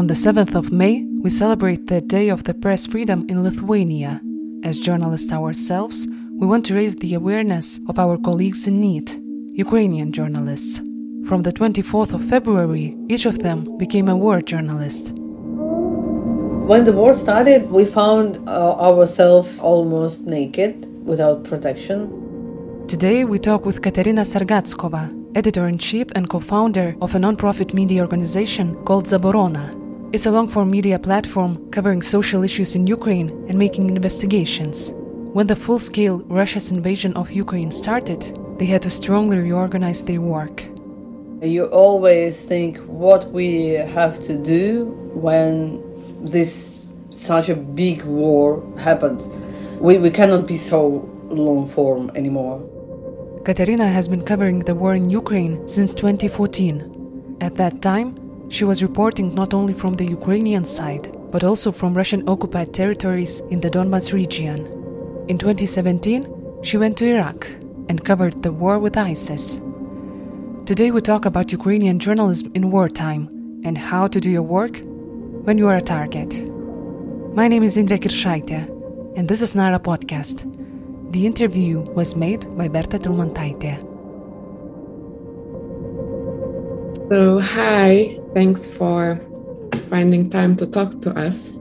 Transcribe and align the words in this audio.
On 0.00 0.06
the 0.06 0.14
7th 0.14 0.54
of 0.54 0.72
May, 0.72 1.04
we 1.20 1.28
celebrate 1.28 1.88
the 1.88 2.00
Day 2.00 2.30
of 2.30 2.44
the 2.44 2.54
Press 2.54 2.86
Freedom 2.86 3.26
in 3.28 3.42
Lithuania. 3.42 4.22
As 4.64 4.80
journalists 4.80 5.30
ourselves, 5.30 6.08
we 6.38 6.46
want 6.46 6.64
to 6.64 6.74
raise 6.74 6.96
the 6.96 7.12
awareness 7.12 7.78
of 7.86 7.98
our 7.98 8.16
colleagues 8.16 8.66
in 8.66 8.80
need, 8.80 9.10
Ukrainian 9.52 10.10
journalists. 10.10 10.78
From 11.28 11.42
the 11.42 11.52
24th 11.52 12.14
of 12.14 12.24
February, 12.24 12.96
each 13.10 13.26
of 13.26 13.40
them 13.40 13.76
became 13.76 14.08
a 14.08 14.16
war 14.16 14.40
journalist. 14.40 15.12
When 16.70 16.86
the 16.86 16.94
war 16.94 17.12
started, 17.12 17.70
we 17.70 17.84
found 17.84 18.38
uh, 18.48 18.80
ourselves 18.80 19.58
almost 19.58 20.22
naked, 20.22 20.72
without 21.04 21.44
protection. 21.44 21.98
Today, 22.88 23.24
we 23.24 23.38
talk 23.38 23.66
with 23.66 23.82
Katerina 23.82 24.22
Sergatskova, 24.22 25.04
editor 25.34 25.68
in 25.68 25.76
chief 25.76 26.06
and 26.14 26.30
co 26.30 26.40
founder 26.40 26.96
of 27.02 27.14
a 27.14 27.18
non-profit 27.18 27.74
media 27.74 28.00
organization 28.00 28.82
called 28.86 29.04
Zaborona. 29.04 29.79
It's 30.12 30.26
a 30.26 30.30
long 30.32 30.48
form 30.48 30.72
media 30.72 30.98
platform 30.98 31.70
covering 31.70 32.02
social 32.02 32.42
issues 32.42 32.74
in 32.74 32.84
Ukraine 32.84 33.28
and 33.48 33.56
making 33.56 33.90
investigations. 33.90 34.90
When 35.36 35.46
the 35.46 35.54
full 35.54 35.78
scale 35.78 36.24
Russia's 36.26 36.72
invasion 36.72 37.12
of 37.14 37.30
Ukraine 37.30 37.70
started, 37.70 38.20
they 38.58 38.66
had 38.66 38.82
to 38.82 38.90
strongly 38.90 39.38
reorganize 39.38 40.02
their 40.02 40.20
work. 40.20 40.64
You 41.40 41.66
always 41.66 42.42
think 42.42 42.78
what 42.88 43.30
we 43.30 43.68
have 43.98 44.20
to 44.24 44.36
do 44.36 44.86
when 45.14 45.80
this 46.20 46.84
such 47.10 47.48
a 47.48 47.54
big 47.54 48.02
war 48.02 48.64
happens. 48.78 49.28
We, 49.78 49.98
we 49.98 50.10
cannot 50.10 50.48
be 50.48 50.56
so 50.56 51.08
long 51.28 51.68
form 51.68 52.10
anymore. 52.16 52.58
Katerina 53.44 53.86
has 53.86 54.08
been 54.08 54.24
covering 54.24 54.58
the 54.58 54.74
war 54.74 54.92
in 54.96 55.08
Ukraine 55.08 55.68
since 55.68 55.94
2014. 55.94 57.36
At 57.40 57.54
that 57.56 57.80
time, 57.80 58.19
she 58.50 58.64
was 58.64 58.82
reporting 58.82 59.32
not 59.32 59.54
only 59.54 59.72
from 59.72 59.94
the 59.94 60.04
Ukrainian 60.04 60.64
side, 60.64 61.16
but 61.30 61.44
also 61.44 61.70
from 61.70 61.94
Russian 61.94 62.28
occupied 62.28 62.74
territories 62.74 63.40
in 63.50 63.60
the 63.60 63.70
Donbas 63.70 64.12
region. 64.12 64.66
In 65.28 65.38
2017, 65.38 66.26
she 66.62 66.76
went 66.76 66.98
to 66.98 67.06
Iraq 67.06 67.46
and 67.88 68.04
covered 68.04 68.42
the 68.42 68.50
war 68.50 68.80
with 68.80 68.96
ISIS. 68.96 69.60
Today, 70.66 70.90
we 70.90 71.00
talk 71.00 71.24
about 71.26 71.52
Ukrainian 71.52 72.00
journalism 72.00 72.50
in 72.54 72.72
wartime 72.72 73.24
and 73.64 73.78
how 73.78 74.08
to 74.08 74.20
do 74.20 74.30
your 74.30 74.48
work 74.58 74.80
when 75.46 75.56
you 75.56 75.68
are 75.68 75.76
a 75.76 75.80
target. 75.96 76.32
My 77.34 77.46
name 77.46 77.62
is 77.62 77.76
Indrek 77.76 78.04
Irshaite, 78.08 78.60
and 79.16 79.28
this 79.28 79.42
is 79.42 79.54
Nara 79.54 79.78
Podcast. 79.78 80.38
The 81.12 81.24
interview 81.24 81.80
was 81.98 82.16
made 82.16 82.42
by 82.58 82.66
Berta 82.66 82.98
Tilmantaite. 82.98 83.89
So, 87.10 87.40
hi, 87.40 88.20
thanks 88.34 88.68
for 88.68 89.20
finding 89.88 90.30
time 90.30 90.56
to 90.58 90.66
talk 90.66 91.00
to 91.00 91.10
us. 91.18 91.56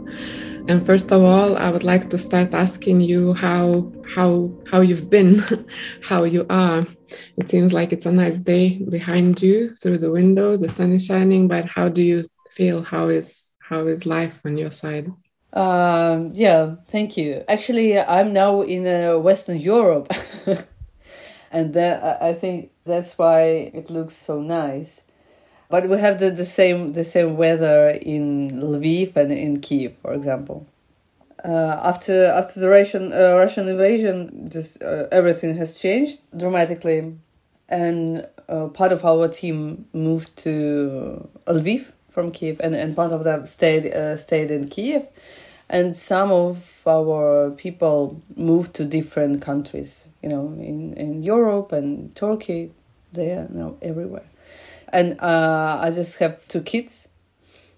And 0.67 0.85
first 0.85 1.11
of 1.11 1.23
all, 1.23 1.57
I 1.57 1.71
would 1.71 1.83
like 1.83 2.11
to 2.11 2.19
start 2.19 2.53
asking 2.53 3.01
you 3.01 3.33
how 3.33 3.91
how 4.05 4.53
how 4.69 4.81
you've 4.81 5.09
been, 5.09 5.41
how 6.03 6.23
you 6.25 6.45
are. 6.51 6.85
It 7.37 7.49
seems 7.49 7.73
like 7.73 7.91
it's 7.91 8.05
a 8.05 8.11
nice 8.11 8.37
day 8.37 8.77
behind 8.77 9.41
you 9.41 9.73
through 9.73 9.97
the 9.97 10.11
window. 10.11 10.55
The 10.55 10.69
sun 10.69 10.91
is 10.93 11.07
shining, 11.07 11.47
but 11.47 11.65
how 11.65 11.89
do 11.89 12.03
you 12.03 12.29
feel? 12.51 12.83
How 12.83 13.09
is 13.09 13.49
how 13.57 13.87
is 13.87 14.05
life 14.05 14.41
on 14.45 14.55
your 14.55 14.69
side? 14.69 15.11
Um, 15.53 16.29
yeah, 16.35 16.75
thank 16.89 17.17
you. 17.17 17.43
Actually, 17.47 17.97
I'm 17.99 18.33
now 18.33 18.61
in 18.61 18.85
uh, 18.85 19.17
Western 19.17 19.57
Europe, 19.57 20.13
and 21.51 21.73
that 21.73 22.21
I 22.21 22.35
think 22.35 22.69
that's 22.85 23.17
why 23.17 23.73
it 23.73 23.89
looks 23.89 24.15
so 24.15 24.41
nice. 24.41 25.01
But 25.69 25.87
we 25.87 25.99
have 25.99 26.19
the, 26.19 26.31
the 26.31 26.45
same 26.45 26.93
the 26.93 27.03
same 27.03 27.37
weather 27.37 27.89
in 27.89 28.51
Lviv 28.59 29.15
and 29.15 29.31
in 29.31 29.61
Kiev, 29.61 29.93
for 30.01 30.13
example. 30.13 30.65
Uh, 31.45 31.79
after 31.83 32.25
after 32.25 32.59
the 32.59 32.69
Russian 32.69 33.13
uh, 33.13 33.35
Russian 33.37 33.67
invasion, 33.67 34.49
just 34.51 34.81
uh, 34.83 35.05
everything 35.11 35.55
has 35.57 35.77
changed 35.77 36.19
dramatically, 36.35 37.15
and 37.69 38.27
uh, 38.49 38.67
part 38.67 38.91
of 38.91 39.05
our 39.05 39.27
team 39.27 39.85
moved 39.93 40.35
to 40.37 41.29
Lviv 41.47 41.85
from 42.09 42.31
Kiev, 42.31 42.59
and, 42.59 42.75
and 42.75 42.95
part 42.95 43.11
of 43.11 43.23
them 43.23 43.45
stayed 43.45 43.85
uh, 43.93 44.17
stayed 44.17 44.51
in 44.51 44.67
Kiev, 44.67 45.07
and 45.69 45.95
some 45.95 46.31
of 46.31 46.81
our 46.87 47.51
people 47.51 48.21
moved 48.35 48.73
to 48.73 48.83
different 48.85 49.41
countries. 49.41 50.09
You 50.23 50.29
know, 50.29 50.45
in 50.59 50.93
in 50.95 51.23
Europe 51.23 51.71
and 51.71 52.13
Turkey, 52.15 52.71
they 53.13 53.31
are 53.31 53.47
now 53.49 53.75
everywhere, 53.81 54.28
and 54.91 55.19
uh, 55.21 55.79
I 55.81 55.91
just 55.91 56.17
have 56.19 56.45
two 56.47 56.61
kids, 56.61 57.07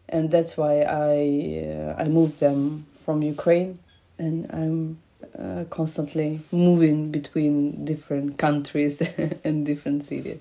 and 0.09 0.31
that's 0.31 0.57
why 0.57 0.81
I 0.81 1.65
uh, 1.67 2.03
I 2.03 2.07
moved 2.07 2.39
them 2.39 2.85
from 3.05 3.21
Ukraine, 3.21 3.79
and 4.17 4.49
I'm 4.51 4.99
uh, 5.37 5.65
constantly 5.69 6.41
moving 6.51 7.11
between 7.11 7.85
different 7.85 8.37
countries 8.37 9.01
and 9.43 9.65
different 9.65 10.03
cities. 10.03 10.39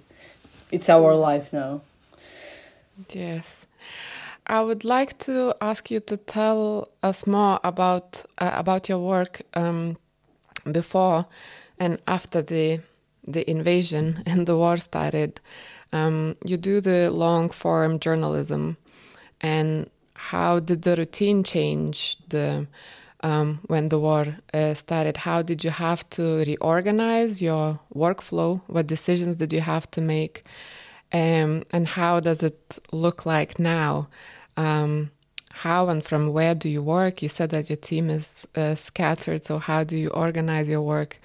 It's 0.71 0.89
our 0.89 1.15
life 1.15 1.53
now. 1.53 1.83
Yes. 3.13 3.67
I 4.47 4.63
would 4.63 4.85
like 4.85 5.17
to 5.19 5.55
ask 5.61 5.91
you 5.91 6.01
to 6.01 6.17
tell 6.17 6.89
us 7.03 7.27
more 7.27 7.61
about 7.63 8.25
uh, 8.39 8.51
about 8.55 8.89
your 8.89 8.99
work 8.99 9.43
um, 9.55 9.97
before 10.71 11.27
and 11.79 11.99
after 12.07 12.43
the 12.43 12.81
the 13.27 13.49
invasion 13.49 14.23
and 14.27 14.47
the 14.47 14.57
war 14.57 14.77
started. 14.77 15.41
Um, 15.93 16.37
you 16.45 16.57
do 16.57 16.81
the 16.81 17.11
long 17.11 17.51
form 17.51 17.99
journalism, 17.99 18.77
and 19.41 19.91
how 20.15 20.61
did 20.61 20.83
the 20.83 20.97
routine 20.97 21.43
change 21.43 22.17
the 22.29 22.67
um, 23.23 23.61
when 23.67 23.89
the 23.89 23.99
war 23.99 24.37
uh, 24.55 24.75
started? 24.75 25.17
How 25.17 25.43
did 25.43 25.65
you 25.65 25.71
have 25.71 26.09
to 26.11 26.45
reorganize 26.47 27.43
your 27.43 27.81
workflow? 27.95 28.61
What 28.67 28.87
decisions 28.87 29.37
did 29.37 29.53
you 29.53 29.61
have 29.61 29.91
to 29.93 30.01
make? 30.01 30.45
Um, 31.13 31.65
and 31.73 31.89
how 31.89 32.21
does 32.21 32.43
it 32.43 32.79
look 32.93 33.27
like 33.27 33.59
now? 33.59 34.09
Um, 34.57 35.11
how 35.51 35.89
and 35.89 36.05
from 36.05 36.33
where 36.33 36.55
do 36.55 36.69
you 36.69 36.83
work? 36.83 37.23
You 37.23 37.29
said 37.29 37.51
that 37.51 37.69
your 37.69 37.77
team 37.77 38.09
is 38.09 38.47
uh, 38.55 38.77
scattered, 38.77 39.45
so 39.45 39.59
how 39.59 39.85
do 39.85 39.97
you 39.97 40.09
organize 40.11 40.69
your 40.69 40.83
work? 40.83 41.21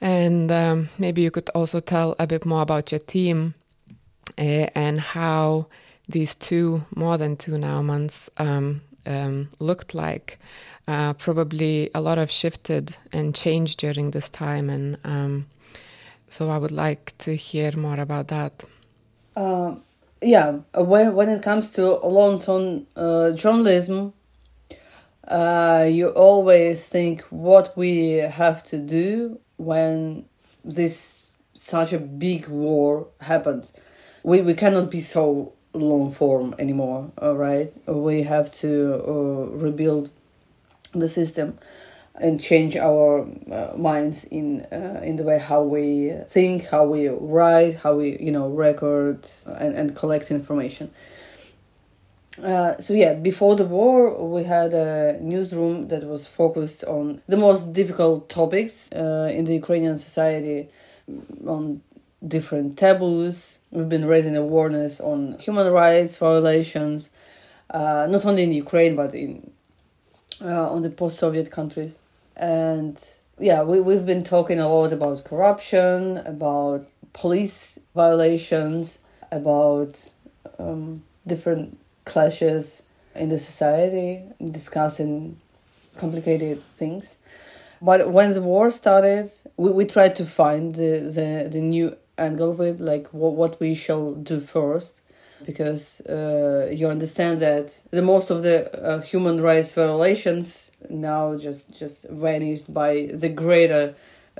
And 0.00 0.50
um, 0.52 0.88
maybe 0.98 1.22
you 1.22 1.30
could 1.30 1.48
also 1.50 1.80
tell 1.80 2.14
a 2.18 2.26
bit 2.26 2.46
more 2.46 2.62
about 2.62 2.92
your 2.92 3.00
team 3.00 3.54
and 4.38 5.00
how 5.00 5.66
these 6.08 6.34
two, 6.34 6.84
more 6.94 7.16
than 7.18 7.36
two 7.36 7.58
now 7.58 7.82
months, 7.82 8.30
um, 8.36 8.82
um, 9.06 9.48
looked 9.58 9.94
like. 9.94 10.38
Uh, 10.86 11.14
probably 11.14 11.90
a 11.94 12.00
lot 12.00 12.18
of 12.18 12.30
shifted 12.30 12.94
and 13.12 13.34
changed 13.34 13.78
during 13.78 14.10
this 14.10 14.28
time, 14.28 14.68
and 14.68 14.98
um, 15.04 15.46
so 16.26 16.50
I 16.50 16.58
would 16.58 16.72
like 16.72 17.16
to 17.18 17.34
hear 17.34 17.74
more 17.76 17.98
about 17.98 18.28
that. 18.28 18.64
Uh, 19.34 19.76
yeah, 20.20 20.58
when 20.74 21.14
when 21.14 21.28
it 21.30 21.42
comes 21.42 21.70
to 21.72 21.96
long 22.06 22.38
term 22.38 22.86
uh, 22.96 23.30
journalism, 23.30 24.12
uh, 25.26 25.88
you 25.90 26.08
always 26.08 26.86
think 26.86 27.22
what 27.30 27.74
we 27.76 28.16
have 28.16 28.62
to 28.64 28.78
do 28.78 29.38
when 29.56 30.26
this 30.64 31.28
such 31.54 31.92
a 31.92 31.98
big 31.98 32.48
war 32.48 33.06
happens. 33.20 33.72
We 34.24 34.40
we 34.40 34.54
cannot 34.54 34.90
be 34.90 35.00
so 35.00 35.52
long 35.74 36.10
form 36.10 36.54
anymore. 36.58 37.10
All 37.18 37.36
right, 37.36 37.72
we 37.86 38.22
have 38.22 38.50
to 38.62 38.94
uh, 39.06 39.10
rebuild 39.64 40.10
the 40.92 41.08
system 41.08 41.58
and 42.16 42.40
change 42.40 42.76
our 42.76 43.26
uh, 43.52 43.72
minds 43.76 44.24
in 44.24 44.62
uh, 44.72 45.00
in 45.04 45.16
the 45.16 45.24
way 45.24 45.38
how 45.38 45.62
we 45.62 46.14
think, 46.28 46.68
how 46.68 46.86
we 46.86 47.08
write, 47.08 47.76
how 47.76 47.96
we 47.96 48.16
you 48.18 48.32
know 48.32 48.48
record 48.48 49.28
and, 49.46 49.74
and 49.74 49.94
collect 49.94 50.30
information. 50.30 50.90
Uh, 52.42 52.80
so 52.80 52.94
yeah, 52.94 53.14
before 53.14 53.54
the 53.56 53.64
war, 53.64 54.26
we 54.28 54.42
had 54.44 54.72
a 54.72 55.18
newsroom 55.20 55.88
that 55.88 56.02
was 56.04 56.26
focused 56.26 56.82
on 56.84 57.20
the 57.28 57.36
most 57.36 57.72
difficult 57.72 58.28
topics 58.28 58.90
uh, 58.92 59.30
in 59.32 59.44
the 59.44 59.54
Ukrainian 59.54 59.98
society, 59.98 60.68
on 61.46 61.82
different 62.26 62.76
taboos. 62.78 63.58
We've 63.74 63.88
been 63.88 64.06
raising 64.06 64.36
awareness 64.36 65.00
on 65.00 65.38
human 65.38 65.70
rights 65.72 66.16
violations, 66.16 67.10
uh, 67.70 68.06
not 68.08 68.24
only 68.24 68.44
in 68.44 68.52
Ukraine 68.52 68.94
but 68.96 69.14
in 69.14 69.50
uh, 70.40 70.70
on 70.74 70.82
the 70.82 70.90
post-Soviet 70.90 71.50
countries 71.50 71.96
and 72.36 72.96
yeah, 73.38 73.62
we, 73.62 73.80
we've 73.80 74.06
been 74.06 74.24
talking 74.24 74.60
a 74.60 74.68
lot 74.68 74.92
about 74.92 75.24
corruption, 75.24 76.18
about 76.18 76.86
police 77.12 77.78
violations, 77.94 78.98
about 79.32 80.10
um, 80.58 81.02
different 81.26 81.78
clashes 82.04 82.82
in 83.14 83.28
the 83.28 83.38
society, 83.38 84.22
discussing 84.44 85.40
complicated 85.96 86.62
things. 86.76 87.16
But 87.80 88.10
when 88.10 88.32
the 88.32 88.40
war 88.40 88.70
started, 88.70 89.30
we, 89.56 89.70
we 89.70 89.84
tried 89.84 90.16
to 90.16 90.24
find 90.24 90.74
the, 90.74 91.00
the, 91.00 91.48
the 91.50 91.60
new 91.60 91.96
angle 92.18 92.52
with 92.52 92.80
like 92.80 93.08
what, 93.08 93.34
what 93.34 93.60
we 93.60 93.74
shall 93.74 94.14
do 94.14 94.40
first. 94.40 95.00
because 95.44 96.00
uh, 96.02 96.68
you 96.72 96.88
understand 96.88 97.40
that 97.40 97.80
the 97.90 98.02
most 98.02 98.30
of 98.30 98.42
the 98.42 98.56
uh, 98.82 99.00
human 99.00 99.40
rights 99.40 99.74
violations 99.74 100.70
now 100.88 101.36
just 101.36 101.70
just 101.78 102.04
vanished 102.08 102.72
by 102.72 103.10
the 103.12 103.28
greater 103.28 103.94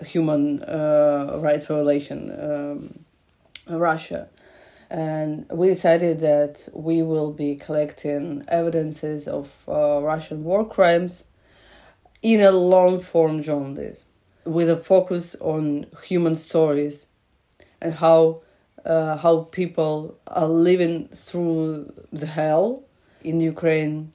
human 0.05 0.63
uh, 0.63 1.39
rights 1.41 1.67
violation 1.67 2.31
um, 2.41 3.05
Russia 3.69 4.29
and 4.91 5.47
we 5.51 5.69
decided 5.69 6.21
that 6.21 6.69
we 6.73 7.03
will 7.03 7.33
be 7.33 7.57
collecting 7.57 8.45
evidences 8.49 9.27
of 9.27 9.53
uh, 9.69 10.01
Russian 10.03 10.45
war 10.45 10.67
crimes 10.67 11.25
in 12.23 12.41
a 12.41 12.51
long 12.51 12.99
form 13.01 13.43
journalism 13.43 14.07
with 14.45 14.69
a 14.69 14.77
focus 14.77 15.35
on 15.41 15.87
human 16.03 16.37
stories 16.37 17.07
and 17.85 17.93
how 17.95 18.41
uh, 18.85 19.17
how 19.17 19.35
people 19.53 20.17
are 20.27 20.49
living 20.49 21.09
through 21.09 21.93
the 22.13 22.27
hell 22.27 22.83
in 23.23 23.41
Ukraine 23.41 24.13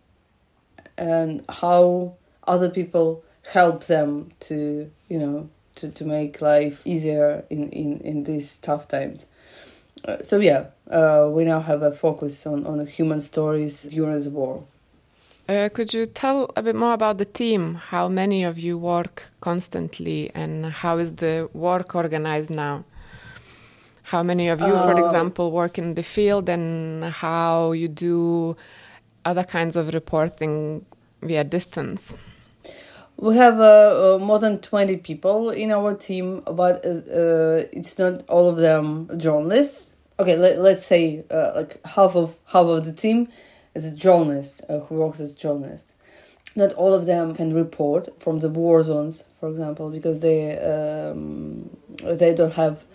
and 0.98 1.44
how 1.48 2.16
other 2.46 2.70
people 2.70 3.24
help 3.44 3.86
them 3.86 4.32
to 4.48 4.92
you 5.08 5.20
know 5.20 5.50
to, 5.76 5.90
to 5.90 6.04
make 6.04 6.42
life 6.42 6.82
easier 6.86 7.46
in, 7.50 7.70
in, 7.70 8.00
in 8.02 8.24
these 8.26 8.58
tough 8.58 8.88
times. 8.88 9.26
Uh, 10.06 10.18
so 10.24 10.38
yeah, 10.40 10.66
uh, 10.92 11.30
we 11.32 11.46
now 11.46 11.62
have 11.62 11.82
a 11.82 11.92
focus 11.92 12.46
on, 12.46 12.66
on 12.66 12.86
human 12.86 13.22
stories 13.22 13.84
during 13.84 14.22
the 14.22 14.30
war. 14.30 14.64
Uh, 15.48 15.70
could 15.74 15.94
you 15.94 16.06
tell 16.06 16.52
a 16.56 16.62
bit 16.62 16.76
more 16.76 16.94
about 16.94 17.18
the 17.18 17.26
team? 17.26 17.76
How 17.76 18.08
many 18.08 18.44
of 18.44 18.60
you 18.60 18.78
work 18.78 19.24
constantly, 19.42 20.30
and 20.36 20.66
how 20.66 20.98
is 20.98 21.16
the 21.16 21.50
work 21.54 21.96
organized 21.96 22.50
now? 22.50 22.84
How 24.10 24.24
many 24.24 24.48
of 24.48 24.60
you, 24.60 24.72
for 24.72 24.96
uh, 24.96 25.06
example, 25.06 25.52
work 25.52 25.78
in 25.78 25.94
the 25.94 26.02
field, 26.02 26.50
and 26.50 27.04
how 27.04 27.74
you 27.74 27.88
do 27.88 28.58
other 29.24 29.44
kinds 29.44 29.76
of 29.76 29.94
reporting 29.94 30.84
via 31.22 31.44
distance? 31.44 32.16
We 33.18 33.36
have 33.36 33.60
uh, 33.60 34.16
uh, 34.16 34.18
more 34.18 34.40
than 34.40 34.62
20 34.62 34.98
people 34.98 35.52
in 35.52 35.70
our 35.70 35.94
team, 35.94 36.42
but 36.42 36.84
uh, 36.84 36.90
uh 36.90 37.64
it's 37.72 38.00
not 38.00 38.28
all 38.28 38.50
of 38.50 38.58
them 38.58 39.12
journalists. 39.20 39.96
Okay, 40.20 40.36
let, 40.36 40.60
let's 40.60 40.88
say 40.88 41.24
uh, 41.30 41.52
like 41.58 41.80
half 41.86 42.16
of 42.16 42.36
half 42.46 42.66
of 42.66 42.86
the 42.86 42.94
team 42.94 43.28
is 43.76 43.86
a 43.86 43.96
journalist 43.96 44.64
uh, 44.70 44.80
who 44.80 44.96
works 44.96 45.20
as 45.20 45.36
journalists. 45.36 45.94
Not 46.56 46.74
all 46.74 46.96
of 46.96 47.06
them 47.06 47.36
can 47.36 47.54
report 47.54 48.20
from 48.20 48.40
the 48.40 48.50
war 48.50 48.82
zones, 48.82 49.24
for 49.40 49.50
example, 49.50 49.92
because 49.92 50.22
they 50.22 50.58
um, 50.58 51.70
they 52.18 52.34
don't 52.34 52.54
have 52.54 52.86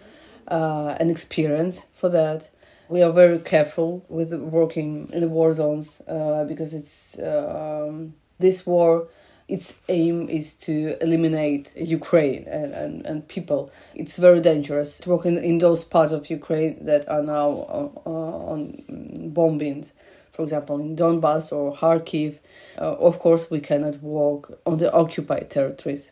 an 0.48 1.10
experience 1.10 1.86
for 1.94 2.08
that. 2.10 2.50
We 2.88 3.02
are 3.02 3.12
very 3.12 3.38
careful 3.38 4.04
with 4.08 4.32
working 4.34 5.08
in 5.12 5.20
the 5.20 5.28
war 5.28 5.52
zones 5.52 6.02
because 6.06 6.74
it's 6.74 7.18
um, 7.18 8.14
this 8.38 8.66
war 8.66 9.08
its 9.46 9.74
aim 9.88 10.28
is 10.28 10.54
to 10.54 10.96
eliminate 11.02 11.76
Ukraine 11.76 12.44
and, 12.48 12.72
and, 12.72 13.06
and 13.06 13.28
people. 13.28 13.70
It's 13.94 14.16
very 14.16 14.40
dangerous 14.40 14.98
to 14.98 15.10
work 15.10 15.26
in, 15.26 15.36
in 15.38 15.58
those 15.58 15.84
parts 15.84 16.12
of 16.12 16.30
Ukraine 16.30 16.84
that 16.86 17.08
are 17.08 17.22
now 17.22 17.50
on, 17.50 17.92
uh, 18.06 18.52
on 18.52 19.32
bombings, 19.34 19.92
for 20.32 20.42
example, 20.42 20.80
in 20.80 20.96
Donbass 20.96 21.52
or 21.52 21.76
Kharkiv. 21.76 22.38
Uh, 22.78 22.94
of 22.94 23.18
course, 23.18 23.50
we 23.50 23.60
cannot 23.60 24.02
work 24.02 24.58
on 24.64 24.78
the 24.78 24.90
occupied 24.92 25.50
territories, 25.50 26.10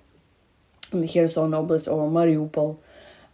in 0.93 1.09
Kherson 1.09 1.53
Oblast 1.53 1.91
or 1.91 2.11
Mariupol. 2.11 2.77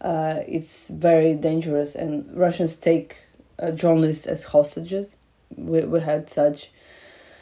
Uh, 0.01 0.39
it's 0.47 0.87
very 0.87 1.33
dangerous, 1.35 1.95
and 1.95 2.25
Russians 2.35 2.77
take 2.77 3.17
uh, 3.59 3.71
journalists 3.71 4.27
as 4.27 4.45
hostages. 4.45 5.15
We, 5.55 5.81
we 5.81 5.99
had 5.99 6.29
such 6.29 6.71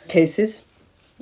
cases 0.07 0.63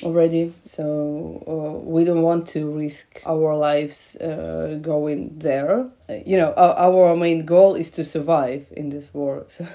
already 0.04 0.54
so 0.64 1.44
uh, 1.48 1.80
we 1.80 2.04
don't 2.04 2.22
want 2.22 2.48
to 2.48 2.70
risk 2.72 3.22
our 3.26 3.56
lives 3.56 4.16
uh, 4.18 4.78
going 4.82 5.38
there 5.38 5.88
uh, 6.10 6.14
you 6.26 6.38
know 6.38 6.54
our, 6.58 6.76
our 6.76 7.16
main 7.16 7.46
goal 7.46 7.76
is 7.76 7.90
to 7.90 8.04
survive 8.04 8.66
in 8.72 8.90
this 8.90 9.14
war 9.14 9.46
so, 9.48 9.66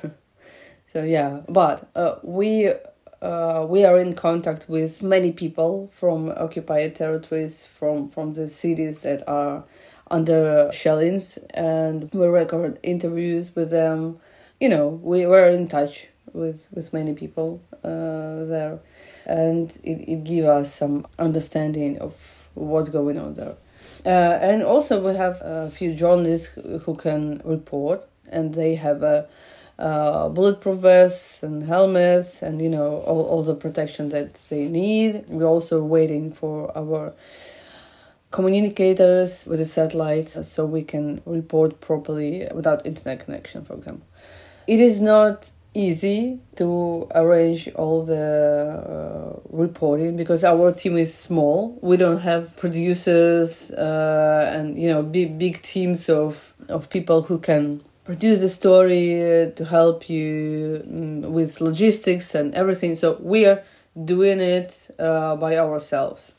so 0.92 1.02
yeah 1.02 1.40
but 1.48 1.88
uh, 1.96 2.16
we 2.22 2.70
uh, 3.22 3.66
we 3.68 3.84
are 3.84 3.98
in 3.98 4.14
contact 4.14 4.68
with 4.68 5.02
many 5.02 5.32
people 5.32 5.90
from 5.92 6.30
occupied 6.36 6.94
territories 6.94 7.64
from 7.64 8.08
from 8.08 8.34
the 8.34 8.46
cities 8.46 9.00
that 9.00 9.26
are 9.26 9.64
under 10.10 10.70
shellings 10.72 11.38
and 11.50 12.10
we 12.12 12.26
record 12.26 12.78
interviews 12.82 13.54
with 13.54 13.70
them 13.70 14.18
you 14.60 14.68
know 14.68 14.88
we 14.88 15.26
were 15.26 15.48
in 15.48 15.68
touch 15.68 16.08
with 16.32 16.68
with 16.72 16.92
many 16.92 17.12
people 17.12 17.60
uh, 17.84 18.44
there 18.44 18.78
and 19.26 19.78
it, 19.84 20.08
it 20.08 20.24
gives 20.24 20.46
us 20.46 20.74
some 20.74 21.06
understanding 21.18 21.98
of 21.98 22.14
what's 22.54 22.88
going 22.88 23.18
on 23.18 23.34
there. 23.34 23.54
Uh, 24.04 24.38
and 24.40 24.62
also 24.62 25.00
we 25.06 25.14
have 25.14 25.40
a 25.40 25.70
few 25.70 25.94
journalists 25.94 26.48
who 26.84 26.94
can 26.94 27.40
report 27.44 28.06
and 28.28 28.54
they 28.54 28.74
have 28.74 29.02
a 29.02 29.26
bulletproof 29.78 30.80
vests 30.80 31.42
and 31.42 31.62
helmets 31.62 32.42
and 32.42 32.60
you 32.60 32.68
know 32.68 32.98
all, 32.98 33.22
all 33.22 33.42
the 33.42 33.54
protection 33.54 34.08
that 34.10 34.34
they 34.48 34.68
need. 34.68 35.24
We're 35.28 35.46
also 35.46 35.82
waiting 35.82 36.32
for 36.32 36.76
our 36.76 37.12
communicators 38.30 39.44
with 39.46 39.60
a 39.60 39.66
satellite 39.66 40.28
so 40.28 40.64
we 40.64 40.82
can 40.82 41.20
report 41.26 41.80
properly 41.80 42.48
without 42.54 42.86
internet 42.86 43.24
connection, 43.24 43.64
for 43.64 43.74
example. 43.74 44.06
It 44.66 44.80
is 44.80 45.00
not 45.00 45.50
easy 45.74 46.40
to 46.56 47.08
arrange 47.14 47.68
all 47.74 48.04
the 48.04 48.16
uh, 48.16 49.40
reporting 49.50 50.16
because 50.16 50.44
our 50.44 50.72
team 50.72 50.96
is 50.96 51.12
small. 51.14 51.78
We 51.80 51.96
don't 51.96 52.20
have 52.20 52.56
producers 52.56 53.70
uh, 53.72 54.52
and 54.52 54.78
you 54.78 54.92
know 54.92 55.02
big 55.02 55.38
big 55.38 55.62
teams 55.62 56.08
of 56.08 56.54
of 56.68 56.90
people 56.90 57.22
who 57.22 57.38
can 57.38 57.82
produce 58.04 58.40
the 58.40 58.48
story 58.48 59.22
uh, 59.22 59.50
to 59.52 59.64
help 59.64 60.08
you 60.08 60.82
um, 60.88 61.32
with 61.32 61.60
logistics 61.60 62.34
and 62.34 62.54
everything. 62.54 62.96
So 62.96 63.18
we 63.20 63.46
are 63.46 63.62
doing 64.04 64.40
it 64.40 64.90
uh, 64.98 65.36
by 65.36 65.56
ourselves 65.56 66.32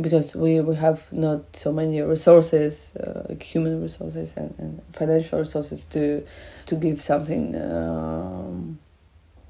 because 0.00 0.34
we, 0.34 0.60
we 0.60 0.76
have 0.76 1.12
not 1.12 1.56
so 1.56 1.72
many 1.72 2.00
resources, 2.02 2.92
uh, 2.96 3.22
like 3.28 3.42
human 3.42 3.80
resources 3.82 4.36
and, 4.36 4.54
and 4.58 4.82
financial 4.92 5.38
resources 5.38 5.84
to 5.84 6.24
to 6.66 6.74
give 6.74 7.00
something 7.00 7.54
um, 7.56 8.78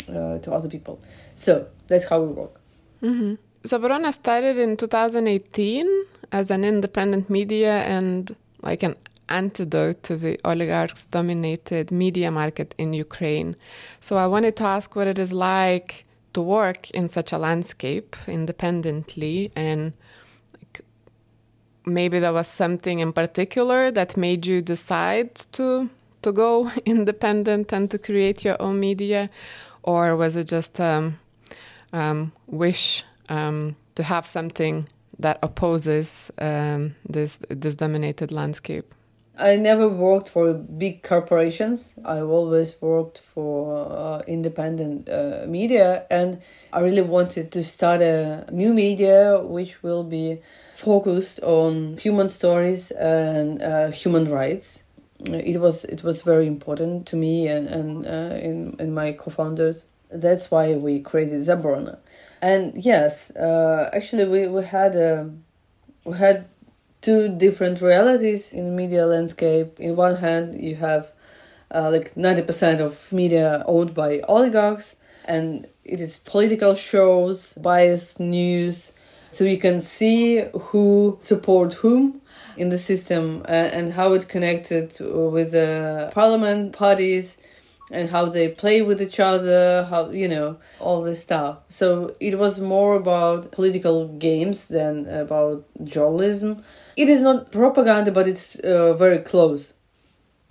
uh, 0.08 0.38
to 0.38 0.52
other 0.52 0.68
people. 0.68 1.00
So 1.34 1.66
that's 1.86 2.04
how 2.06 2.20
we 2.20 2.32
work. 2.32 2.60
Mm-hmm. 3.02 3.34
So 3.64 3.78
Zaborona 3.78 4.12
started 4.12 4.58
in 4.58 4.76
2018 4.76 6.04
as 6.32 6.50
an 6.50 6.64
independent 6.64 7.30
media 7.30 7.82
and 7.84 8.34
like 8.62 8.82
an 8.82 8.96
antidote 9.28 10.02
to 10.02 10.16
the 10.16 10.38
oligarchs 10.44 11.06
dominated 11.06 11.90
media 11.90 12.30
market 12.30 12.74
in 12.76 12.92
Ukraine. 12.92 13.56
So 14.00 14.16
I 14.16 14.26
wanted 14.26 14.56
to 14.56 14.64
ask 14.64 14.94
what 14.94 15.06
it 15.06 15.18
is 15.18 15.32
like 15.32 16.04
to 16.34 16.42
work 16.42 16.90
in 16.90 17.08
such 17.08 17.32
a 17.32 17.38
landscape 17.38 18.16
independently 18.26 19.50
and 19.56 19.92
maybe 21.86 22.18
there 22.18 22.32
was 22.32 22.46
something 22.46 23.00
in 23.00 23.12
particular 23.12 23.90
that 23.90 24.16
made 24.16 24.46
you 24.46 24.62
decide 24.62 25.34
to 25.52 25.90
to 26.22 26.32
go 26.32 26.70
independent 26.86 27.72
and 27.72 27.90
to 27.90 27.98
create 27.98 28.44
your 28.44 28.60
own 28.60 28.80
media? 28.80 29.30
Or 29.82 30.16
was 30.16 30.36
it 30.36 30.48
just 30.48 30.80
um, 30.80 31.18
um, 31.92 32.32
wish 32.46 33.04
um, 33.28 33.76
to 33.94 34.02
have 34.02 34.26
something 34.26 34.88
that 35.18 35.38
opposes 35.42 36.30
um, 36.38 36.96
this 37.08 37.38
this 37.48 37.76
dominated 37.76 38.32
landscape? 38.32 38.94
I 39.36 39.56
never 39.56 39.88
worked 39.88 40.28
for 40.28 40.54
big 40.54 41.02
corporations. 41.02 41.92
I've 42.04 42.28
always 42.28 42.80
worked 42.80 43.18
for 43.18 43.76
uh, 43.90 44.22
independent 44.28 45.08
uh, 45.08 45.46
media, 45.48 46.06
and 46.08 46.40
I 46.72 46.80
really 46.80 47.02
wanted 47.02 47.50
to 47.52 47.64
start 47.64 48.00
a 48.00 48.46
new 48.52 48.72
media 48.72 49.40
which 49.40 49.82
will 49.82 50.04
be 50.04 50.40
focused 50.74 51.40
on 51.40 51.96
human 51.96 52.28
stories 52.28 52.90
and 52.92 53.62
uh, 53.62 53.90
human 53.90 54.28
rights. 54.30 54.82
It 55.26 55.60
was 55.60 55.84
it 55.84 56.02
was 56.02 56.22
very 56.22 56.46
important 56.46 57.06
to 57.08 57.16
me 57.16 57.48
and 57.48 57.68
and 57.68 58.06
uh, 58.06 58.36
in 58.80 58.92
my 58.92 59.12
co-founders. 59.12 59.84
That's 60.10 60.50
why 60.50 60.74
we 60.74 61.00
created 61.00 61.40
Zaborona. 61.42 61.98
And 62.42 62.74
yes, 62.84 63.30
uh, 63.36 63.90
actually 63.92 64.26
we 64.28 64.48
we 64.48 64.64
had 64.64 64.94
a 64.96 65.20
um, 65.22 65.44
we 66.04 66.16
had 66.18 66.46
two 67.02 67.28
different 67.28 67.80
realities 67.80 68.52
in 68.52 68.76
media 68.76 69.06
landscape. 69.06 69.78
In 69.80 69.96
one 69.96 70.16
hand, 70.16 70.62
you 70.62 70.76
have 70.76 71.10
uh, 71.74 71.90
like 71.90 72.16
90% 72.16 72.80
of 72.80 73.12
media 73.12 73.64
owned 73.66 73.94
by 73.94 74.20
oligarchs, 74.28 74.96
and 75.24 75.66
it 75.84 76.00
is 76.00 76.18
political 76.18 76.74
shows, 76.74 77.54
biased 77.54 78.20
news. 78.20 78.92
So 79.34 79.42
you 79.42 79.58
can 79.58 79.80
see 79.80 80.44
who 80.68 81.16
support 81.20 81.72
whom 81.72 82.20
in 82.56 82.68
the 82.68 82.78
system 82.78 83.42
uh, 83.48 83.76
and 83.78 83.92
how 83.92 84.12
it 84.12 84.28
connected 84.28 84.96
with 85.00 85.50
the 85.50 86.10
parliament 86.14 86.72
parties 86.72 87.36
and 87.90 88.08
how 88.10 88.26
they 88.26 88.46
play 88.48 88.80
with 88.80 89.02
each 89.02 89.18
other, 89.18 89.84
how 89.90 90.10
you 90.10 90.28
know 90.28 90.58
all 90.78 91.02
this 91.02 91.20
stuff. 91.20 91.58
So 91.66 92.14
it 92.20 92.38
was 92.38 92.60
more 92.60 92.94
about 92.94 93.50
political 93.50 94.06
games 94.28 94.68
than 94.68 95.08
about 95.08 95.64
journalism. 95.82 96.62
It 96.96 97.08
is 97.08 97.20
not 97.20 97.50
propaganda, 97.50 98.12
but 98.12 98.28
it's 98.28 98.56
uh, 98.60 98.94
very 98.94 99.18
close. 99.18 99.74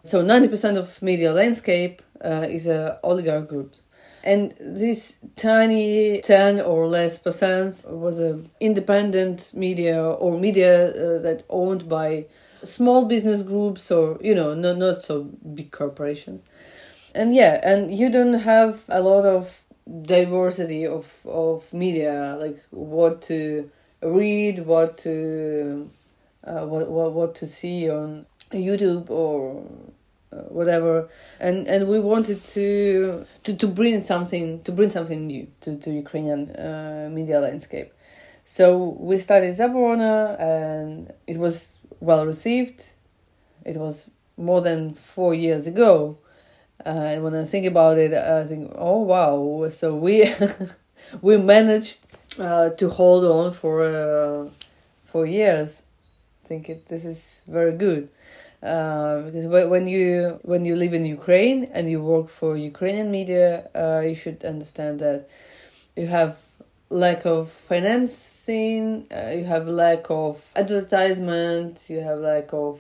So 0.04 0.22
ninety 0.22 0.50
percent 0.50 0.78
of 0.78 1.02
media 1.02 1.32
landscape 1.32 2.02
uh, 2.22 2.48
is 2.50 2.68
a 2.68 3.00
oligarch 3.02 3.48
groups. 3.48 3.82
And 4.24 4.54
this 4.60 5.18
tiny 5.36 6.22
10 6.22 6.62
or 6.62 6.88
less 6.88 7.20
percent 7.20 7.84
was 7.90 8.20
a 8.20 8.40
independent 8.60 9.52
media 9.54 10.02
or 10.02 10.40
media 10.40 10.90
uh, 10.90 11.22
that 11.22 11.44
owned 11.50 11.90
by 11.90 12.26
small 12.64 13.06
business 13.06 13.42
groups 13.42 13.92
or, 13.92 14.18
you 14.22 14.34
know, 14.34 14.54
not, 14.54 14.78
not 14.78 15.02
so 15.04 15.24
big 15.54 15.72
corporations. 15.72 16.42
And 17.16 17.36
yeah 17.36 17.60
and 17.64 17.94
you 17.94 18.10
don't 18.10 18.40
have 18.40 18.82
a 18.90 19.00
lot 19.02 19.24
of 19.26 19.62
diversity 20.02 20.88
of 20.88 21.14
of 21.26 21.72
media 21.74 22.38
like 22.40 22.64
what 22.72 23.22
to 23.24 23.70
read 24.02 24.66
what 24.66 24.98
to 25.00 25.90
uh, 26.46 26.66
what, 26.66 26.90
what 26.90 27.14
what 27.14 27.36
to 27.36 27.46
see 27.46 27.90
on 27.90 28.26
youtube 28.52 29.10
or 29.10 29.64
whatever. 30.50 31.10
And 31.40 31.68
and 31.68 31.88
we 31.88 32.00
wanted 32.00 32.44
to 32.54 33.26
to 33.44 33.56
to 33.56 33.68
bring 33.68 34.02
something 34.02 34.62
to 34.64 34.72
bring 34.72 34.90
something 34.90 35.28
new 35.28 35.48
to 35.62 35.78
to 35.78 35.92
ukrainian 35.92 36.52
uh, 36.56 37.10
media 37.12 37.40
landscape. 37.40 37.94
So 38.46 38.98
we 39.00 39.20
started 39.20 39.56
Zaborona 39.56 40.40
and 40.40 41.14
it 41.28 41.38
was 41.38 41.78
well 42.00 42.26
received. 42.26 42.84
It 43.66 43.78
was 43.78 44.10
more 44.36 44.62
than 44.62 44.94
4 44.96 45.34
years 45.34 45.68
ago. 45.68 46.18
Uh, 46.86 46.90
and 46.90 47.24
when 47.24 47.34
I 47.34 47.46
think 47.46 47.66
about 47.66 47.98
it, 47.98 48.14
I 48.14 48.46
think, 48.46 48.74
oh 48.76 49.00
wow! 49.00 49.70
So 49.70 49.96
we 49.96 50.30
we 51.22 51.38
managed 51.38 52.00
uh, 52.38 52.72
to 52.72 52.90
hold 52.90 53.24
on 53.24 53.54
for 53.54 53.84
uh, 53.84 54.50
for 55.06 55.26
years. 55.26 55.82
I 56.44 56.48
think 56.48 56.70
it 56.70 56.88
this 56.88 57.06
is 57.06 57.42
very 57.48 57.72
good 57.78 58.10
uh, 58.64 59.24
because 59.24 59.46
when 59.46 59.88
you 59.88 60.40
when 60.44 60.64
you 60.64 60.76
live 60.78 60.94
in 60.94 61.04
Ukraine 61.04 61.66
and 61.74 61.92
you 61.92 62.02
work 62.02 62.30
for 62.30 62.56
Ukrainian 62.56 63.12
media, 63.12 63.70
uh, 63.76 64.00
you 64.00 64.16
should 64.16 64.46
understand 64.46 65.00
that 65.00 65.28
you 65.98 66.08
have 66.08 66.38
lack 66.90 67.26
of 67.26 67.52
financing, 67.52 69.06
uh, 69.12 69.32
you 69.36 69.44
have 69.44 69.68
lack 69.68 70.10
of 70.10 70.42
advertisement, 70.56 71.90
you 71.90 72.00
have 72.00 72.20
lack 72.20 72.54
of 72.54 72.80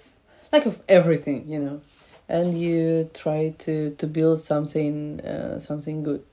lack 0.54 0.66
of 0.66 0.82
everything, 0.88 1.50
you 1.50 1.60
know. 1.60 1.82
And 2.30 2.58
you 2.58 3.10
try 3.13 3.54
to 3.66 3.90
to 4.00 4.08
build 4.08 4.40
something 4.40 5.20
uh, 5.20 5.60
something 5.60 6.04
good. 6.04 6.24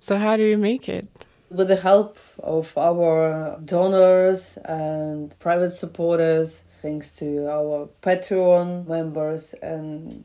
So 0.00 0.16
how 0.16 0.36
do 0.36 0.42
you 0.42 0.58
make 0.58 0.88
it? 0.88 1.06
With 1.50 1.68
the 1.68 1.76
help 1.76 2.18
of 2.42 2.76
our 2.76 3.58
donors 3.64 4.58
and 4.64 5.38
private 5.38 5.74
supporters 5.76 6.64
thanks 6.82 7.10
to 7.10 7.48
our 7.48 7.88
patreon 8.02 8.86
members 8.86 9.54
and 9.62 10.24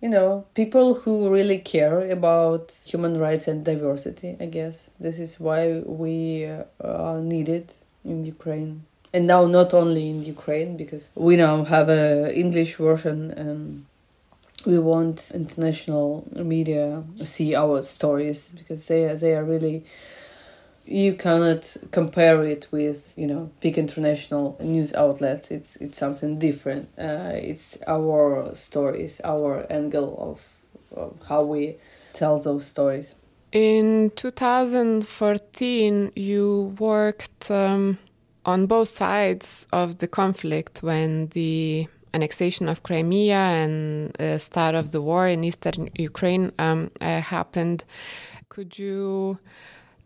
you 0.00 0.08
know 0.08 0.44
people 0.54 0.94
who 0.94 1.30
really 1.30 1.58
care 1.58 2.10
about 2.10 2.72
human 2.86 3.18
rights 3.18 3.48
and 3.48 3.64
diversity 3.64 4.36
i 4.40 4.46
guess. 4.46 4.90
This 5.00 5.18
is 5.18 5.40
why 5.40 5.80
we 5.84 6.46
uh, 6.46 6.64
are 6.82 7.20
needed 7.20 7.72
in 8.04 8.24
ukraine. 8.24 8.84
And 9.12 9.26
now 9.26 9.46
not 9.46 9.72
only 9.72 10.10
in 10.10 10.24
ukraine 10.24 10.76
because 10.76 11.10
we 11.14 11.36
now 11.36 11.64
have 11.64 11.88
a 11.88 12.36
english 12.36 12.76
version 12.76 13.30
and 13.30 13.86
we 14.66 14.78
want 14.78 15.30
international 15.34 16.26
media 16.34 17.02
to 17.18 17.26
see 17.26 17.54
our 17.54 17.82
stories 17.82 18.50
because 18.56 18.86
they 18.86 19.04
are, 19.04 19.16
they 19.16 19.34
are 19.34 19.44
really 19.44 19.84
you 20.86 21.14
cannot 21.14 21.76
compare 21.92 22.42
it 22.44 22.66
with 22.70 23.14
you 23.16 23.26
know 23.26 23.50
big 23.60 23.78
international 23.78 24.56
news 24.60 24.92
outlets. 24.94 25.50
It's 25.50 25.76
it's 25.76 25.98
something 25.98 26.38
different. 26.38 26.88
Uh, 26.98 27.32
it's 27.34 27.78
our 27.86 28.54
stories 28.54 29.20
our 29.24 29.66
angle 29.70 30.16
of, 30.18 30.98
of 30.98 31.16
how 31.28 31.42
we 31.44 31.76
tell 32.12 32.38
those 32.38 32.66
stories. 32.66 33.14
In 33.52 34.10
2014 34.16 36.12
you 36.16 36.74
worked 36.78 37.50
um, 37.50 37.98
on 38.44 38.66
both 38.66 38.88
sides 38.88 39.66
of 39.72 39.98
the 39.98 40.08
conflict 40.08 40.82
when 40.82 41.28
the 41.28 41.86
annexation 42.12 42.68
of 42.68 42.82
Crimea 42.82 43.36
and 43.36 44.12
the 44.14 44.38
start 44.38 44.74
of 44.74 44.90
the 44.90 45.00
war 45.00 45.26
in 45.28 45.44
eastern 45.44 45.88
Ukraine 45.94 46.52
um, 46.58 46.90
uh, 47.00 47.20
happened. 47.20 47.84
Could 48.48 48.78
you 48.78 49.38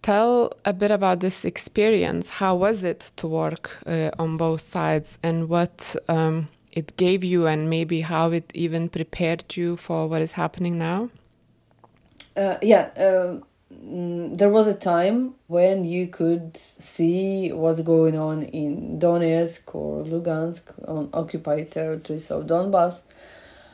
tell 0.03 0.53
a 0.65 0.73
bit 0.73 0.91
about 0.91 1.21
this 1.21 1.45
experience? 1.45 2.29
How 2.29 2.57
was 2.57 2.85
it 2.85 3.13
to 3.17 3.27
work 3.27 3.71
uh, 3.87 4.11
on 4.19 4.37
both 4.37 4.61
sides 4.61 5.19
and 5.23 5.49
what 5.49 5.97
um, 6.09 6.49
it 6.73 6.97
gave 6.97 7.25
you, 7.25 7.47
and 7.47 7.69
maybe 7.71 8.01
how 8.03 8.31
it 8.31 8.51
even 8.55 8.89
prepared 8.89 9.57
you 9.57 9.77
for 9.77 10.09
what 10.09 10.23
is 10.23 10.33
happening 10.33 10.79
now? 10.79 11.11
Uh, 12.37 12.57
yeah, 12.63 12.91
um, 12.97 13.43
Mm, 13.73 14.39
there 14.39 14.49
was 14.49 14.67
a 14.67 14.75
time 14.75 15.35
when 15.47 15.85
you 15.85 16.07
could 16.07 16.57
see 16.57 17.53
what's 17.53 17.83
going 17.83 18.19
on 18.19 18.43
in 18.43 18.99
Donetsk 18.99 19.75
or 19.75 20.05
Lugansk 20.05 20.63
on 20.89 21.11
occupied 21.13 21.71
territories 21.71 22.31
of 22.31 22.47
Donbass. 22.47 23.03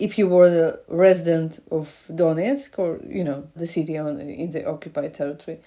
If 0.01 0.19
you 0.19 0.27
were 0.27 0.51
the 0.51 0.81
resident 0.89 1.63
of 1.71 2.07
Donetsk 2.11 2.77
or 2.79 3.01
you 3.09 3.23
know 3.23 3.47
the 3.55 3.69
city 3.69 3.97
on 3.97 4.21
in 4.21 4.51
the 4.51 4.67
occupied 4.69 5.15
territory, 5.15 5.61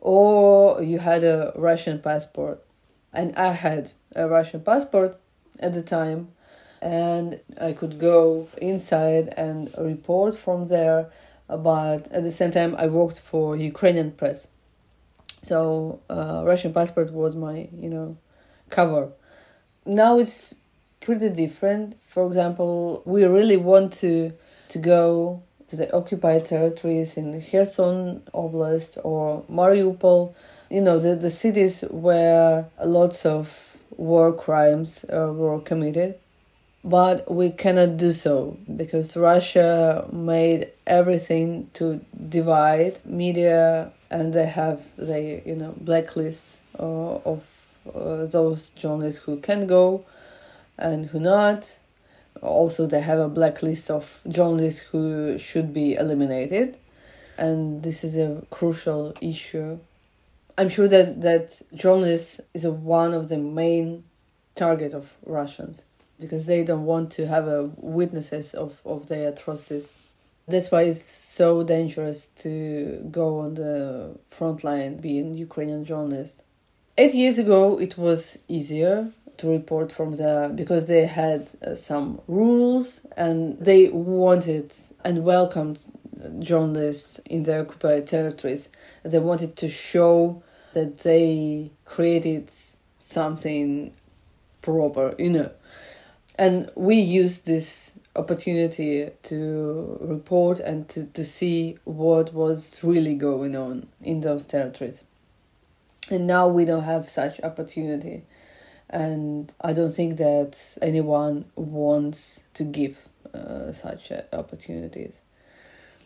or 0.00 0.82
you 0.82 0.98
had 0.98 1.22
a 1.24 1.52
Russian 1.56 2.00
passport, 2.00 2.62
and 3.12 3.34
I 3.36 3.52
had 3.52 3.92
a 4.14 4.28
Russian 4.28 4.60
passport 4.60 5.18
at 5.58 5.72
the 5.72 5.82
time, 5.82 6.28
and 6.80 7.40
I 7.60 7.72
could 7.72 7.98
go 7.98 8.48
inside 8.60 9.32
and 9.36 9.70
report 9.78 10.36
from 10.36 10.68
there 10.68 11.10
but 11.56 12.10
at 12.12 12.22
the 12.22 12.30
same 12.30 12.50
time 12.50 12.74
I 12.78 12.86
worked 12.86 13.20
for 13.20 13.56
Ukrainian 13.56 14.12
press. 14.12 14.46
So 15.42 16.00
uh, 16.08 16.42
Russian 16.44 16.72
passport 16.72 17.12
was 17.12 17.34
my 17.34 17.68
you 17.76 17.88
know 17.88 18.16
cover. 18.68 19.10
Now 19.84 20.18
it's 20.18 20.54
pretty 21.00 21.30
different. 21.30 21.96
For 22.04 22.26
example, 22.26 23.02
we 23.04 23.24
really 23.24 23.56
want 23.56 23.92
to 23.94 24.32
to 24.68 24.78
go 24.78 25.42
the 25.70 25.94
occupied 25.94 26.46
territories 26.46 27.16
in 27.16 27.42
Kherson 27.42 28.22
Oblast 28.34 28.98
or 29.04 29.44
Mariupol, 29.50 30.34
you 30.70 30.80
know, 30.80 30.98
the, 30.98 31.16
the 31.16 31.30
cities 31.30 31.82
where 31.90 32.66
lots 32.84 33.26
of 33.26 33.76
war 33.96 34.32
crimes 34.32 35.04
uh, 35.12 35.32
were 35.32 35.60
committed. 35.60 36.16
But 36.82 37.30
we 37.30 37.50
cannot 37.50 37.98
do 37.98 38.12
so 38.12 38.56
because 38.74 39.16
Russia 39.16 40.08
made 40.12 40.70
everything 40.86 41.68
to 41.74 42.00
divide 42.28 42.98
media 43.04 43.92
and 44.10 44.32
they 44.32 44.46
have 44.46 44.82
they 44.96 45.42
you 45.44 45.54
know 45.54 45.74
blacklists 45.84 46.56
uh, 46.78 47.16
of 47.24 47.42
uh, 47.94 48.24
those 48.24 48.70
journalists 48.70 49.20
who 49.20 49.36
can 49.40 49.66
go 49.66 50.04
and 50.78 51.06
who 51.06 51.20
not 51.20 51.70
also 52.42 52.86
they 52.86 53.00
have 53.00 53.18
a 53.18 53.28
blacklist 53.28 53.90
of 53.90 54.20
journalists 54.28 54.80
who 54.80 55.36
should 55.38 55.72
be 55.72 55.94
eliminated 55.94 56.76
and 57.38 57.82
this 57.82 58.04
is 58.04 58.16
a 58.16 58.42
crucial 58.50 59.14
issue 59.20 59.78
i'm 60.58 60.68
sure 60.68 60.88
that 60.88 61.20
that 61.20 61.60
journalists 61.74 62.40
is 62.54 62.64
a, 62.64 62.70
one 62.72 63.12
of 63.14 63.28
the 63.28 63.38
main 63.38 64.04
target 64.54 64.92
of 64.94 65.12
russians 65.24 65.82
because 66.20 66.46
they 66.46 66.62
don't 66.62 66.84
want 66.84 67.10
to 67.12 67.26
have 67.26 67.48
a 67.48 67.70
witnesses 67.76 68.54
of, 68.54 68.80
of 68.84 69.08
their 69.08 69.30
atrocities. 69.30 69.90
That's 70.46 70.70
why 70.70 70.82
it's 70.82 71.02
so 71.02 71.64
dangerous 71.64 72.26
to 72.40 73.08
go 73.10 73.40
on 73.40 73.54
the 73.54 74.18
front 74.28 74.62
line 74.62 74.98
being 74.98 75.34
Ukrainian 75.34 75.84
journalist. 75.84 76.42
Eight 76.98 77.14
years 77.14 77.38
ago, 77.38 77.78
it 77.78 77.96
was 77.96 78.38
easier 78.48 79.10
to 79.40 79.48
report 79.48 79.90
from 79.90 80.16
there 80.16 80.50
because 80.50 80.84
they 80.86 81.06
had 81.06 81.48
uh, 81.66 81.74
some 81.74 82.20
rules 82.28 83.00
and 83.16 83.58
they 83.58 83.88
wanted 83.88 84.72
and 85.02 85.24
welcomed 85.24 85.80
journalists 86.38 87.20
in 87.24 87.44
the 87.44 87.60
occupied 87.60 88.06
territories. 88.06 88.68
They 89.02 89.18
wanted 89.18 89.56
to 89.56 89.68
show 89.68 90.42
that 90.74 90.98
they 90.98 91.70
created 91.86 92.50
something 92.98 93.94
proper, 94.60 95.14
you 95.18 95.30
know. 95.30 95.50
And 96.34 96.70
we 96.74 96.96
used 96.96 97.46
this 97.46 97.92
opportunity 98.14 99.08
to 99.22 99.98
report 100.02 100.60
and 100.60 100.86
to, 100.90 101.04
to 101.04 101.24
see 101.24 101.78
what 101.84 102.34
was 102.34 102.78
really 102.82 103.14
going 103.14 103.56
on 103.56 103.86
in 104.02 104.20
those 104.20 104.44
territories. 104.44 105.02
And 106.10 106.26
now 106.26 106.48
we 106.48 106.66
don't 106.66 106.84
have 106.84 107.08
such 107.08 107.40
opportunity 107.40 108.24
and 108.90 109.52
i 109.62 109.72
don't 109.72 109.94
think 109.94 110.16
that 110.18 110.58
anyone 110.82 111.44
wants 111.56 112.44
to 112.54 112.64
give 112.64 113.08
uh, 113.34 113.72
such 113.72 114.12
uh, 114.12 114.22
opportunities 114.32 115.20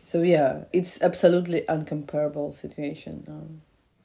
So 0.05 0.21
yeah, 0.21 0.64
it's 0.73 1.00
absolutely 1.00 1.62
uncomparable 1.62 2.53
situation. 2.53 3.25
Um, 3.26 3.62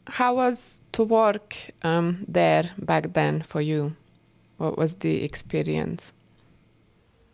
How 0.08 0.34
was 0.34 0.82
to 0.94 1.04
work 1.04 1.56
um, 1.84 2.26
there 2.28 2.72
back 2.80 3.14
then 3.14 3.42
for 3.42 3.60
you? 3.60 3.96
What 4.58 4.78
was 4.78 4.96
the 4.96 5.24
experience? 5.24 6.14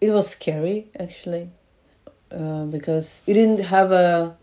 It 0.02 0.10
was 0.10 0.30
scary 0.30 0.90
actually, 1.00 1.52
uh, 2.32 2.66
because 2.66 3.22
you 3.28 3.36
didn't 3.36 3.66
have 3.66 3.92
a 3.92 4.36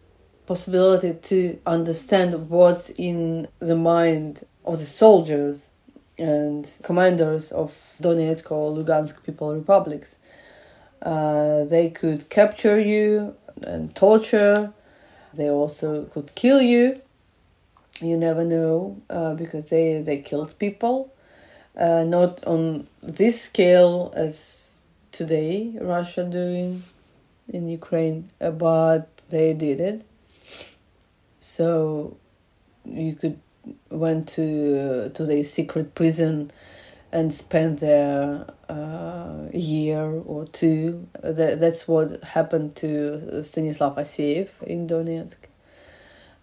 possibility 0.47 1.15
to 1.15 1.59
understand 1.67 2.49
what's 2.49 2.91
in 2.91 3.49
the 3.59 3.77
mind 3.77 4.47
of 4.65 4.79
the 4.79 4.87
soldiers 4.87 5.69
and 6.19 6.69
commanders 6.83 7.53
of 7.53 7.75
Donetsk 8.01 8.51
or 8.51 8.73
Lugansk 8.73 9.23
People 9.25 9.55
Republics. 9.55 10.17
Uh, 11.01 11.65
they 11.65 11.91
could 11.91 12.29
capture 12.31 12.79
you 12.79 13.35
and 13.63 13.95
torture. 13.95 14.73
They 15.35 15.49
also 15.51 16.05
could 16.05 16.35
kill 16.35 16.61
you. 16.61 17.01
You 18.01 18.17
never 18.17 18.45
know 18.45 19.01
uh, 19.11 19.35
because 19.35 19.67
they, 19.67 20.01
they 20.01 20.19
killed 20.19 20.59
people. 20.59 21.13
Uh, 21.77 22.05
not 22.05 22.45
on 22.45 22.87
this 23.03 23.41
scale 23.41 24.13
as 24.15 24.73
today 25.11 25.73
Russia 25.81 26.25
doing 26.25 26.83
in 27.49 27.69
Ukraine, 27.69 28.31
uh, 28.41 28.51
but 28.51 29.17
they 29.31 29.55
did 29.55 29.81
it. 29.81 30.05
So 31.41 32.17
you 32.85 33.15
could 33.15 33.39
went 33.91 34.29
to 34.29 35.11
to 35.11 35.25
the 35.25 35.43
secret 35.43 35.95
prison 35.95 36.51
and 37.13 37.33
spent 37.33 37.81
there 37.81 38.47
uh, 38.71 39.49
a 39.53 39.59
year 39.59 40.03
or 40.03 40.47
two. 40.47 41.07
That, 41.23 41.61
that's 41.61 41.87
what 41.87 42.25
happened 42.25 42.75
to 42.77 43.45
Stanislav 43.45 43.97
Aseev 43.97 44.49
in 44.63 44.87
Donetsk. 44.87 45.37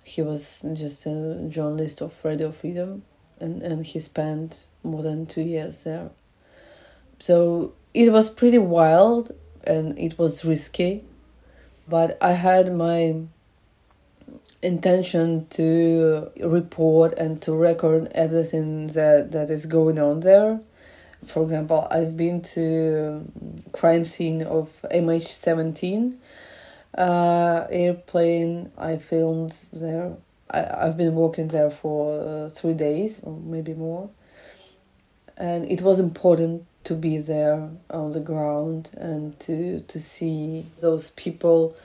He 0.04 0.22
was 0.22 0.64
just 0.74 1.06
a 1.08 1.48
journalist 1.50 2.02
of 2.02 2.14
Radio 2.24 2.52
Freedom, 2.52 3.04
and, 3.40 3.64
and 3.64 3.86
he 3.86 4.00
spent 4.00 4.68
more 4.84 5.02
than 5.02 5.26
two 5.26 5.42
years 5.42 5.84
there. 5.84 6.12
So 7.20 7.74
it 7.94 8.12
was 8.12 8.30
pretty 8.30 8.60
wild 8.60 9.32
and 9.66 9.98
it 10.00 10.18
was 10.18 10.46
risky, 10.46 11.04
but 11.88 12.18
I 12.22 12.34
had 12.34 12.74
my 12.74 13.16
intention 14.62 15.48
to 15.52 16.32
report 16.42 17.18
and 17.18 17.42
to 17.42 17.54
record 17.54 18.10
everything 18.14 18.88
that, 18.88 19.32
that 19.32 19.50
is 19.50 19.66
going 19.66 20.00
on 20.00 20.20
there. 20.22 20.60
For 21.26 21.44
example, 21.44 21.88
I've 21.92 22.16
been 22.16 22.42
to 22.54 23.26
crime 23.74 24.06
scene 24.06 24.42
of 24.44 24.70
MH17 24.92 26.16
uh, 26.98 27.68
airplane. 27.70 28.72
I 28.78 28.98
filmed 28.98 29.56
there. 29.74 30.14
I, 30.50 30.88
I've 30.88 30.98
been 30.98 31.16
working 31.16 31.50
there 31.50 31.70
for 31.70 32.20
uh, 32.20 32.50
three 32.50 32.74
days 32.74 33.20
or 33.24 33.38
maybe 33.38 33.74
more. 33.74 34.10
And 35.38 35.70
it 35.72 35.82
was 35.82 36.00
important 36.00 36.66
to 36.86 36.96
be 36.96 37.18
there 37.18 37.70
on 37.90 38.12
the 38.12 38.20
ground 38.20 38.90
and 38.98 39.40
to 39.42 39.82
to 39.82 40.00
see 40.00 40.66
those 40.80 41.12
people 41.12 41.76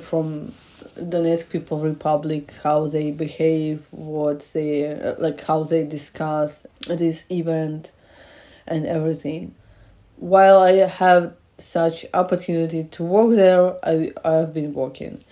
from 0.00 0.52
Donetsk 0.96 1.50
People 1.50 1.80
Republic, 1.80 2.52
how 2.62 2.86
they 2.86 3.10
behave, 3.10 3.84
what 3.90 4.40
they 4.52 4.86
uh, 4.86 5.14
like, 5.18 5.40
how 5.44 5.64
they 5.64 5.84
discuss 5.84 6.66
this 6.86 7.24
event, 7.30 7.92
and 8.66 8.86
everything. 8.86 9.54
While 10.16 10.58
I 10.58 10.72
have 10.86 11.34
such 11.58 12.06
opportunity 12.14 12.84
to 12.84 13.02
work 13.04 13.34
there, 13.36 13.76
I 13.84 14.12
I 14.24 14.32
have 14.34 14.54
been 14.54 14.72
working, 14.74 15.24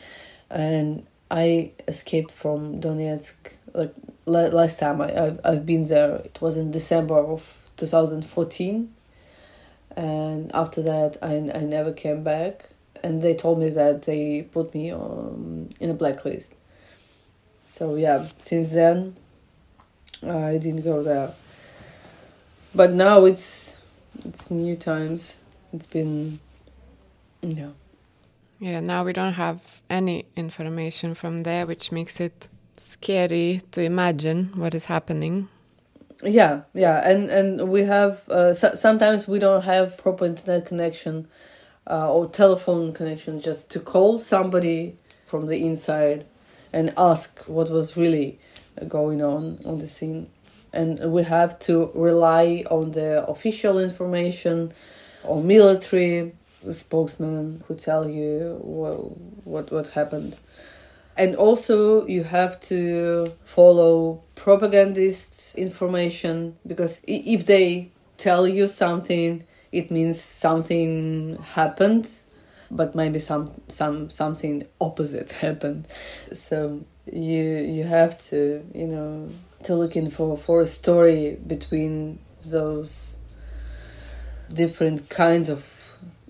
and 0.51 1.07
I 1.31 1.73
escaped 1.89 2.31
from 2.31 2.81
Donetsk 2.81 3.35
like 3.75 3.95
last 4.27 4.79
time 4.79 5.01
I 5.01 5.27
I've, 5.27 5.41
I've 5.45 5.67
been 5.67 5.87
there. 5.89 6.17
It 6.17 6.41
was 6.41 6.57
in 6.57 6.71
December 6.71 7.17
of 7.17 7.43
two 7.77 7.87
thousand 7.87 8.25
fourteen, 8.27 8.95
and 9.97 10.51
after 10.55 10.83
that 10.83 11.19
I 11.23 11.35
I 11.55 11.61
never 11.61 11.93
came 11.93 12.23
back 12.23 12.69
and 13.03 13.23
they 13.23 13.35
told 13.35 13.59
me 13.59 13.71
that 13.71 14.03
they 14.03 14.43
put 14.53 14.75
me 14.75 14.93
on 14.93 15.71
in 15.81 15.91
a 15.91 15.95
blacklist. 15.95 16.55
So 17.69 17.95
yeah, 17.97 18.27
since 18.43 18.71
then 18.71 19.17
I 20.23 20.59
didn't 20.59 20.83
go 20.83 21.03
there. 21.03 21.33
But 22.75 22.93
now 22.93 23.25
it's 23.25 23.77
it's 24.25 24.51
new 24.51 24.77
times. 24.77 25.37
It's 25.73 25.87
been 25.87 26.41
yeah. 27.43 27.71
Yeah, 28.61 28.81
now 28.81 29.05
we 29.05 29.13
don't 29.13 29.33
have 29.33 29.63
any 29.91 30.27
information 30.37 31.15
from 31.15 31.43
there, 31.43 31.67
which 31.67 31.91
makes 31.91 32.21
it 32.21 32.49
scary 32.77 33.61
to 33.73 33.83
imagine 33.83 34.53
what 34.55 34.75
is 34.75 34.85
happening. 34.85 35.49
Yeah, 36.23 36.63
yeah, 36.73 37.09
and 37.09 37.29
and 37.29 37.69
we 37.69 37.83
have 37.83 38.29
uh, 38.29 38.55
so- 38.55 38.77
sometimes 38.77 39.27
we 39.27 39.41
don't 39.41 39.65
have 39.65 39.97
proper 39.99 40.25
internet 40.27 40.67
connection 40.67 41.27
uh, 41.89 42.13
or 42.13 42.29
telephone 42.29 42.93
connection 42.93 43.41
just 43.41 43.71
to 43.71 43.81
call 43.81 44.19
somebody 44.19 44.97
from 45.27 45.47
the 45.47 45.65
inside 45.65 46.25
and 46.73 46.93
ask 46.97 47.41
what 47.47 47.71
was 47.71 47.97
really 47.97 48.39
going 48.89 49.23
on 49.23 49.59
on 49.65 49.79
the 49.79 49.89
scene. 49.89 50.29
And 50.73 51.13
we 51.13 51.23
have 51.25 51.59
to 51.61 51.91
rely 51.95 52.65
on 52.71 52.93
the 52.93 53.27
official 53.27 53.79
information 53.79 54.73
or 55.23 55.43
military 55.43 56.33
spokesman 56.71 57.63
who 57.67 57.75
tell 57.75 58.09
you 58.09 58.59
what 58.63 59.17
what, 59.45 59.73
what 59.73 59.89
happened. 59.89 60.37
And 61.17 61.37
also 61.37 62.07
you 62.07 62.25
have 62.25 62.59
to 62.63 63.27
follow 63.45 64.23
propagandist 64.35 65.55
information 65.57 66.57
because 66.67 67.03
if 67.07 67.45
they 67.45 67.91
tell 68.17 68.49
you 68.49 68.69
something 68.69 69.45
it 69.73 69.91
means 69.91 70.21
something 70.21 71.39
happened 71.55 72.09
but 72.73 72.95
maybe 72.95 73.19
some 73.19 73.53
some 73.69 74.11
something 74.11 74.67
opposite 74.81 75.31
happened. 75.47 75.87
So 76.33 76.85
you 77.13 77.43
you 77.43 77.85
have 77.85 78.21
to 78.31 78.65
you 78.75 78.87
know 78.87 79.29
to 79.65 79.75
look 79.75 79.95
in 79.95 80.11
for 80.11 80.37
for 80.37 80.63
a 80.63 80.67
story 80.67 81.39
between 81.47 82.19
those 82.45 83.17
different 84.53 85.09
kinds 85.09 85.49
of 85.49 85.65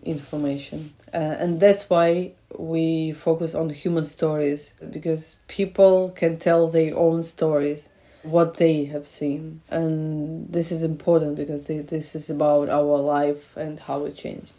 information. 0.02 0.92
Uh, 1.14 1.36
and 1.38 1.60
that's 1.60 1.88
why 1.88 2.32
we 2.56 3.12
focus 3.12 3.54
on 3.54 3.70
human 3.70 4.04
stories 4.04 4.72
because 4.90 5.36
people 5.46 6.10
can 6.10 6.38
tell 6.38 6.68
their 6.68 6.96
own 6.96 7.22
stories 7.22 7.88
what 8.22 8.54
they 8.54 8.84
have 8.86 9.06
seen. 9.06 9.60
And 9.70 10.52
this 10.52 10.72
is 10.72 10.82
important 10.82 11.36
because 11.36 11.64
they, 11.64 11.78
this 11.78 12.14
is 12.14 12.30
about 12.30 12.68
our 12.68 12.98
life 12.98 13.56
and 13.56 13.80
how 13.80 14.04
it 14.04 14.16
changed. 14.16 14.52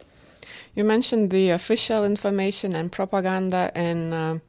You 0.76 0.84
mentioned 0.84 1.30
the 1.30 1.52
official 1.52 2.04
information 2.04 2.76
and 2.76 2.92
propaganda 2.92 3.72
and 3.76 4.14
uh, 4.14 4.40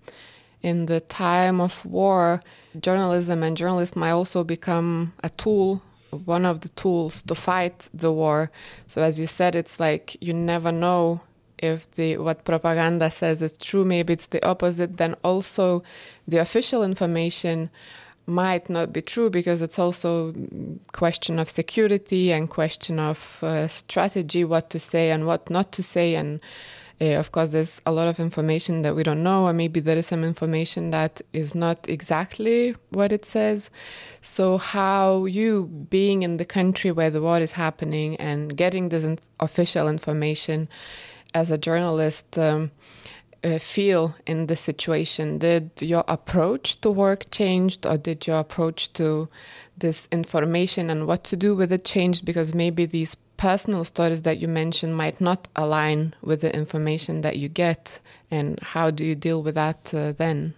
in 0.62 0.86
the 0.86 1.00
time 1.00 1.60
of 1.60 1.84
war. 1.84 2.42
Journalism 2.80 3.42
and 3.42 3.56
journalists 3.56 3.94
might 3.94 4.10
also 4.10 4.42
become 4.42 5.12
a 5.22 5.30
tool 5.30 5.82
one 6.24 6.44
of 6.44 6.60
the 6.60 6.68
tools 6.70 7.22
to 7.22 7.34
fight 7.34 7.88
the 7.92 8.12
war. 8.12 8.50
So 8.86 9.02
as 9.02 9.18
you 9.18 9.26
said 9.26 9.54
it's 9.54 9.80
like 9.80 10.16
you 10.20 10.32
never 10.32 10.72
know 10.72 11.20
if 11.58 11.90
the 11.92 12.18
what 12.18 12.44
propaganda 12.44 13.10
says 13.10 13.42
is 13.42 13.56
true. 13.56 13.84
Maybe 13.84 14.12
it's 14.12 14.26
the 14.28 14.44
opposite 14.46 14.96
then 14.96 15.14
also 15.24 15.82
the 16.26 16.38
official 16.38 16.82
information 16.82 17.70
might 18.26 18.70
not 18.70 18.92
be 18.92 19.02
true 19.02 19.30
because 19.30 19.60
it's 19.60 19.78
also 19.78 20.34
question 20.92 21.38
of 21.38 21.48
security 21.48 22.32
and 22.32 22.48
question 22.48 22.98
of 22.98 23.38
uh, 23.42 23.68
strategy 23.68 24.44
what 24.44 24.70
to 24.70 24.78
say 24.78 25.10
and 25.10 25.26
what 25.26 25.50
not 25.50 25.72
to 25.72 25.82
say. 25.82 26.14
And 26.14 26.40
uh, 27.00 27.16
of 27.16 27.32
course 27.32 27.50
there's 27.50 27.80
a 27.84 27.92
lot 27.92 28.08
of 28.08 28.18
information 28.18 28.82
that 28.82 28.96
we 28.96 29.02
don't 29.02 29.22
know 29.22 29.44
or 29.44 29.52
maybe 29.52 29.80
there 29.80 29.96
is 29.96 30.06
some 30.06 30.24
information 30.24 30.90
that 30.90 31.20
is 31.32 31.54
not 31.54 31.86
exactly 31.88 32.74
what 32.90 33.12
it 33.12 33.26
says. 33.26 33.70
So 34.20 34.56
how 34.56 35.26
you 35.26 35.66
being 35.90 36.22
in 36.22 36.38
the 36.38 36.44
country 36.46 36.90
where 36.92 37.10
the 37.10 37.20
war 37.20 37.38
is 37.40 37.52
happening 37.52 38.16
and 38.16 38.56
getting 38.56 38.88
this 38.88 39.04
in 39.04 39.18
official 39.40 39.88
information 39.88 40.68
as 41.34 41.50
a 41.50 41.58
journalist 41.58 42.38
um, 42.38 42.70
uh, 43.44 43.58
feel 43.58 44.14
in 44.26 44.46
this 44.46 44.60
situation? 44.60 45.38
Did 45.38 45.70
your 45.80 46.04
approach 46.08 46.80
to 46.80 46.90
work 46.90 47.30
changed, 47.30 47.86
or 47.86 47.98
did 47.98 48.26
your 48.26 48.38
approach 48.38 48.92
to 48.94 49.28
this 49.76 50.08
information 50.10 50.90
and 50.90 51.06
what 51.06 51.24
to 51.24 51.36
do 51.36 51.54
with 51.54 51.70
it 51.72 51.84
changed? 51.84 52.24
Because 52.24 52.54
maybe 52.54 52.86
these 52.86 53.16
personal 53.36 53.84
stories 53.84 54.22
that 54.22 54.38
you 54.38 54.48
mentioned 54.48 54.96
might 54.96 55.20
not 55.20 55.48
align 55.56 56.14
with 56.22 56.40
the 56.40 56.54
information 56.54 57.20
that 57.20 57.36
you 57.36 57.48
get, 57.48 58.00
and 58.30 58.58
how 58.60 58.90
do 58.90 59.04
you 59.04 59.14
deal 59.14 59.42
with 59.42 59.54
that 59.56 59.92
uh, 59.94 60.12
then? 60.12 60.54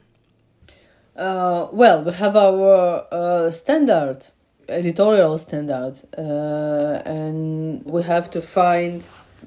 Uh, 1.16 1.68
well, 1.72 2.04
we 2.04 2.12
have 2.12 2.36
our 2.36 3.06
uh, 3.10 3.50
standard, 3.50 4.26
editorial 4.68 5.38
standards, 5.38 6.04
uh, 6.18 7.02
and 7.06 7.84
we 7.84 8.02
have 8.02 8.30
to 8.30 8.42
find 8.42 9.04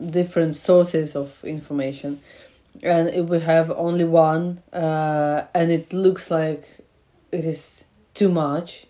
different 0.09 0.55
sources 0.55 1.15
of 1.15 1.43
information 1.43 2.19
and 2.81 3.09
it 3.09 3.25
will 3.27 3.41
have 3.41 3.71
only 3.71 4.05
one, 4.05 4.61
uh, 4.71 5.45
and 5.53 5.71
it 5.71 5.93
looks 5.93 6.31
like 6.31 6.85
it 7.31 7.45
is 7.45 7.83
too 8.13 8.29
much, 8.29 8.87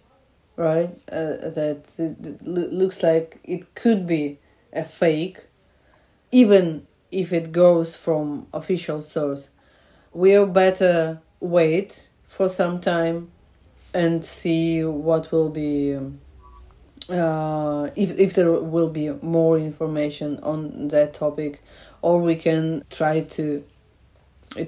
right? 0.55 0.89
Uh, 1.11 1.49
that 1.49 1.85
it, 1.97 2.15
it 2.25 2.47
looks 2.47 3.03
like 3.03 3.39
it 3.43 3.75
could 3.75 4.05
be 4.05 4.39
a 4.73 4.83
fake, 4.83 5.39
even 6.31 6.85
if 7.11 7.33
it 7.33 7.51
goes 7.51 7.95
from 7.95 8.47
official 8.53 9.01
source. 9.01 9.49
We'll 10.13 10.45
better 10.47 11.21
wait 11.39 12.09
for 12.27 12.49
some 12.49 12.79
time 12.79 13.31
and 13.93 14.23
see 14.23 14.83
what 14.83 15.31
will 15.31 15.49
be 15.49 15.95
um, 15.95 16.19
uh, 17.09 17.89
if 17.95 18.17
if 18.19 18.33
there 18.33 18.51
will 18.51 18.89
be 18.89 19.09
more 19.21 19.57
information 19.57 20.39
on 20.43 20.89
that 20.89 21.13
topic, 21.13 21.63
or 22.01 22.21
we 22.21 22.35
can 22.35 22.83
try 22.89 23.21
to 23.21 23.63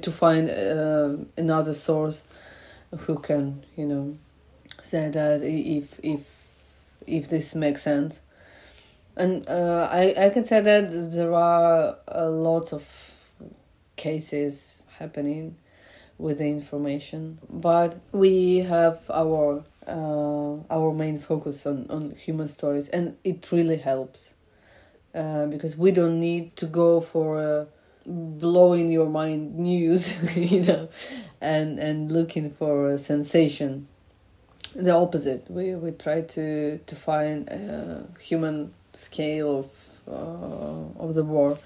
to 0.01 0.11
find 0.11 0.49
uh, 0.49 1.15
another 1.37 1.73
source 1.73 2.23
who 2.99 3.17
can 3.17 3.63
you 3.75 3.85
know 3.85 4.17
say 4.81 5.09
that 5.09 5.43
if 5.43 5.99
if 6.03 6.21
if 7.07 7.29
this 7.29 7.55
makes 7.55 7.83
sense. 7.83 8.19
And 9.15 9.47
uh, 9.47 9.89
I 9.91 10.25
I 10.25 10.29
can 10.29 10.45
say 10.45 10.61
that 10.61 11.11
there 11.11 11.33
are 11.33 11.97
a 12.07 12.29
lot 12.29 12.73
of 12.73 12.83
cases 13.95 14.83
happening 14.97 15.57
with 16.17 16.37
the 16.37 16.47
information, 16.47 17.39
but 17.49 17.99
we 18.11 18.59
have 18.59 18.99
our 19.09 19.63
uh, 19.87 20.55
our 20.69 20.93
main 20.93 21.19
focus 21.19 21.65
on, 21.65 21.87
on 21.89 22.11
human 22.11 22.47
stories, 22.47 22.87
and 22.89 23.17
it 23.23 23.51
really 23.51 23.77
helps 23.77 24.29
uh, 25.13 25.45
because 25.45 25.75
we 25.75 25.91
don't 25.91 26.19
need 26.19 26.55
to 26.57 26.65
go 26.65 27.01
for 27.01 27.41
a 27.41 27.67
blowing 28.05 28.91
your 28.91 29.09
mind 29.09 29.57
news, 29.57 30.35
you 30.35 30.61
know, 30.61 30.89
and 31.39 31.79
and 31.79 32.11
looking 32.11 32.51
for 32.51 32.87
a 32.87 32.97
sensation. 32.97 33.87
The 34.75 34.91
opposite. 34.91 35.49
We 35.49 35.75
we 35.75 35.91
try 35.91 36.21
to 36.21 36.77
to 36.77 36.95
find 36.95 37.47
a 37.49 38.07
human 38.19 38.73
scale 38.93 39.59
of 39.59 39.69
uh, 40.07 41.03
of 41.03 41.13
the 41.13 41.23
war 41.23 41.59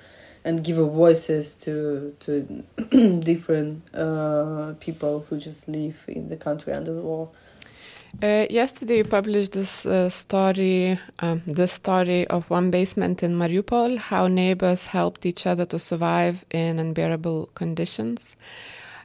and 0.44 0.64
give 0.64 0.78
voices 0.78 1.56
to 1.56 2.16
to 2.20 2.64
different 3.20 3.84
uh, 3.94 4.74
people 4.80 5.26
who 5.30 5.38
just 5.38 5.68
live 5.68 5.98
in 6.08 6.30
the 6.30 6.38
country 6.38 6.72
under 6.74 6.94
the 6.94 7.02
war. 7.02 7.30
Uh, 8.24 8.48
yesterday, 8.50 8.98
you 8.98 9.04
published 9.04 9.52
this 9.52 9.86
uh, 9.86 10.10
story, 10.10 10.98
um, 11.20 11.42
the 11.46 11.68
story 11.68 12.26
of 12.28 12.50
one 12.50 12.72
basement 12.72 13.22
in 13.22 13.38
Mariupol, 13.38 13.98
how 13.98 14.28
neighbors 14.28 14.86
helped 14.86 15.26
each 15.26 15.46
other 15.46 15.66
to 15.66 15.78
survive 15.78 16.46
in 16.50 16.80
unbearable 16.80 17.50
conditions. 17.56 18.38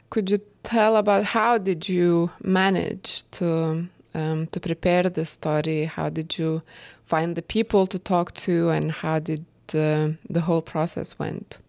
Could 0.09 0.29
you 0.29 0.39
tell 0.63 0.95
about 0.95 1.25
how 1.25 1.57
did 1.57 1.89
you 1.89 2.31
manage 2.41 3.29
to 3.31 3.87
um, 4.13 4.47
to 4.47 4.59
prepare 4.59 5.03
the 5.03 5.25
story? 5.25 5.85
How 5.85 6.09
did 6.09 6.37
you 6.37 6.61
find 7.05 7.35
the 7.35 7.41
people 7.41 7.87
to 7.87 7.99
talk 7.99 8.33
to, 8.45 8.69
and 8.69 8.91
how 8.91 9.19
did 9.19 9.45
uh, 9.73 10.09
the 10.29 10.41
whole 10.41 10.61
process 10.61 11.19
went? 11.19 11.59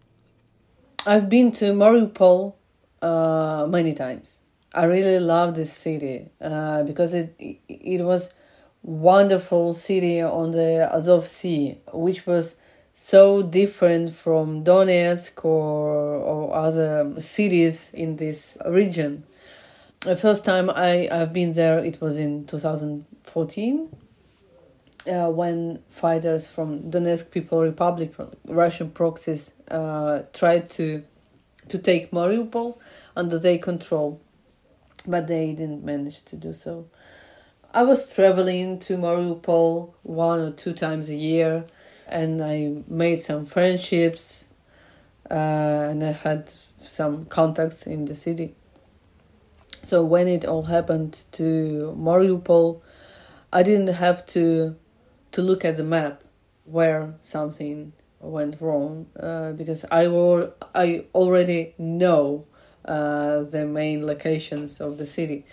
I've 1.05 1.27
been 1.27 1.51
to 1.53 1.73
Mariupol 1.73 2.53
uh, 3.01 3.67
many 3.69 3.93
times. 3.93 4.39
I 4.73 4.85
really 4.85 5.19
love 5.19 5.55
this 5.55 5.71
city 5.71 6.29
uh, 6.41 6.83
because 6.83 7.13
it 7.13 7.35
it 7.39 8.01
was 8.03 8.33
wonderful 8.81 9.73
city 9.73 10.21
on 10.21 10.51
the 10.51 10.89
Azov 10.93 11.27
Sea, 11.27 11.77
which 11.93 12.25
was 12.25 12.55
so 12.95 13.41
different 13.41 14.13
from 14.13 14.63
Donetsk 14.63 15.43
or, 15.43 16.15
or 16.15 16.55
other 16.55 17.13
cities 17.19 17.91
in 17.93 18.17
this 18.17 18.57
region. 18.67 19.23
The 20.01 20.17
first 20.17 20.43
time 20.43 20.69
I, 20.69 21.07
I've 21.09 21.33
been 21.33 21.53
there, 21.53 21.79
it 21.83 22.01
was 22.01 22.17
in 22.17 22.45
2014 22.45 23.89
uh, 25.07 25.29
when 25.31 25.79
fighters 25.89 26.47
from 26.47 26.91
Donetsk 26.91 27.31
People 27.31 27.61
Republic, 27.61 28.13
Russian 28.45 28.91
proxies, 28.91 29.53
uh, 29.69 30.23
tried 30.33 30.69
to 30.71 31.03
to 31.69 31.77
take 31.77 32.11
Mariupol 32.11 32.77
under 33.15 33.39
their 33.39 33.57
control, 33.57 34.19
but 35.07 35.27
they 35.27 35.53
didn't 35.53 35.83
manage 35.83 36.23
to 36.25 36.35
do 36.35 36.53
so. 36.53 36.87
I 37.73 37.83
was 37.83 38.11
traveling 38.11 38.79
to 38.81 38.97
Mariupol 38.97 39.93
one 40.03 40.39
or 40.39 40.51
two 40.51 40.73
times 40.73 41.09
a 41.09 41.15
year, 41.15 41.65
and 42.07 42.43
I 42.43 42.83
made 42.87 43.21
some 43.21 43.45
friendships, 43.45 44.45
uh, 45.29 45.33
and 45.33 46.03
I 46.03 46.11
had 46.11 46.51
some 46.81 47.25
contacts 47.25 47.87
in 47.87 48.05
the 48.05 48.15
city. 48.15 48.55
So 49.83 50.03
when 50.03 50.27
it 50.27 50.45
all 50.45 50.63
happened 50.63 51.23
to 51.33 51.95
Mariupol, 51.99 52.81
I 53.51 53.63
didn't 53.63 53.93
have 53.93 54.25
to 54.27 54.75
to 55.33 55.41
look 55.41 55.65
at 55.65 55.77
the 55.77 55.83
map 55.83 56.23
where 56.65 57.15
something 57.21 57.91
went 58.19 58.61
wrong 58.61 59.07
uh, 59.19 59.51
because 59.51 59.83
I 59.91 60.07
will 60.07 60.53
I 60.73 61.05
already 61.13 61.73
know 61.77 62.45
uh, 62.85 63.41
the 63.43 63.65
main 63.65 64.05
locations 64.05 64.79
of 64.81 64.97
the 64.97 65.05
city 65.05 65.45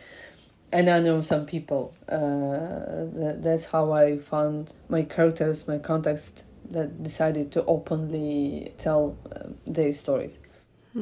and 0.73 0.89
I 0.89 1.01
know 1.01 1.21
some 1.21 1.47
people. 1.47 1.95
Uh, 2.09 3.09
that, 3.19 3.41
that's 3.43 3.65
how 3.65 3.91
I 3.91 4.19
found 4.19 4.73
my 4.89 5.03
characters, 5.03 5.67
my 5.67 5.79
contacts 5.79 6.45
that 6.71 7.03
decided 7.03 7.51
to 7.53 7.65
openly 7.65 8.73
tell 8.79 9.17
uh, 9.35 9.49
their 9.67 9.93
stories. 9.93 10.39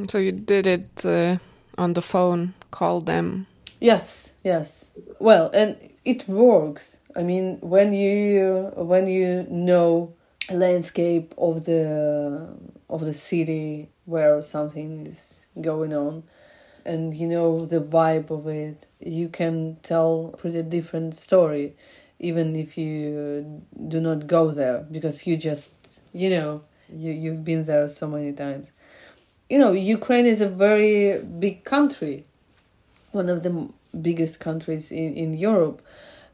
So 0.09 0.17
you 0.17 0.33
did 0.33 0.67
it 0.67 1.05
uh, 1.05 1.37
on 1.77 1.93
the 1.93 2.01
phone, 2.01 2.55
call 2.71 3.03
them. 3.03 3.47
Yes, 3.79 4.33
yes. 4.43 4.87
Well, 5.19 5.51
and 5.53 5.77
it 6.07 6.27
works 6.27 6.99
I 7.19 7.25
mean, 7.25 7.59
when 7.61 7.93
you 7.93 8.71
when 8.77 9.09
you 9.09 9.45
know 9.51 10.15
landscape 10.51 11.35
of 11.37 11.65
the 11.65 12.57
of 12.89 13.05
the 13.05 13.13
city 13.13 13.89
where 14.05 14.41
something 14.41 15.07
is 15.07 15.38
going 15.61 15.95
on, 15.95 16.25
and 16.85 17.15
you 17.15 17.27
know 17.27 17.67
the 17.67 17.81
vibe 17.81 18.31
of 18.31 18.47
it, 18.47 18.87
you 19.01 19.29
can 19.29 19.77
tell 19.83 20.35
pretty 20.39 20.63
different 20.63 21.17
story, 21.17 21.77
even 22.19 22.57
if 22.57 22.77
you 22.79 23.63
do 23.89 24.01
not 24.01 24.27
go 24.27 24.51
there 24.51 24.79
because 24.91 25.27
you 25.27 25.37
just 25.37 25.75
you 26.13 26.31
know 26.31 26.63
you 26.93 27.13
you've 27.13 27.45
been 27.45 27.65
there 27.65 27.89
so 27.89 28.09
many 28.09 28.33
times. 28.33 28.73
You 29.49 29.59
know, 29.59 29.73
Ukraine 29.73 30.27
is 30.27 30.41
a 30.43 30.49
very 30.49 31.23
big 31.23 31.65
country, 31.65 32.27
one 33.13 33.29
of 33.31 33.43
the 33.43 33.69
biggest 34.01 34.41
countries 34.41 34.91
in 34.91 35.15
in 35.15 35.35
Europe. 35.35 35.83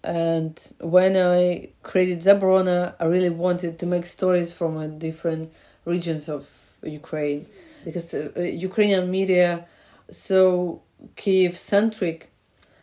And 0.03 0.61
when 0.81 1.17
I 1.17 1.71
created 1.83 2.19
Zaborona 2.19 2.95
I 3.01 3.07
really 3.07 3.31
wanted 3.31 3.79
to 3.79 3.87
make 3.87 4.05
stories 4.05 4.53
from 4.53 4.99
different 4.99 5.51
regions 5.87 6.29
of 6.29 6.47
Ukraine 6.83 7.47
because 7.85 8.15
uh, 8.15 8.31
uh 8.37 8.41
Ukrainian 8.41 9.11
media 9.11 9.67
so 10.11 10.83
Kiev 11.17 11.57
centric, 11.57 12.31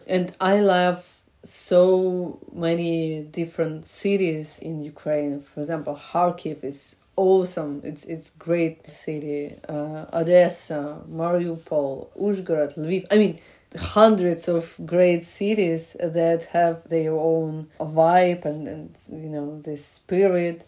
and 0.07 0.33
I 0.39 0.59
love 0.59 1.21
so 1.43 2.39
many 2.53 3.21
different 3.21 3.87
cities 3.87 4.59
in 4.59 4.83
Ukraine. 4.83 5.41
For 5.41 5.61
example, 5.61 5.99
Kharkiv 6.11 6.63
is 6.63 6.95
awesome. 7.15 7.81
It's 7.83 8.03
it's 8.05 8.29
great 8.31 8.89
city. 8.89 9.55
Uh, 9.67 10.05
Odessa, 10.13 11.01
Mariupol, 11.09 12.09
Uzhgorod, 12.19 12.77
Lviv. 12.77 13.07
I 13.11 13.17
mean, 13.17 13.39
hundreds 13.77 14.47
of 14.47 14.75
great 14.85 15.25
cities 15.25 15.95
that 15.99 16.45
have 16.51 16.87
their 16.89 17.13
own 17.13 17.69
vibe 17.79 18.45
and, 18.45 18.67
and 18.67 18.97
you 19.09 19.29
know 19.29 19.59
this 19.61 19.85
spirit 19.85 20.67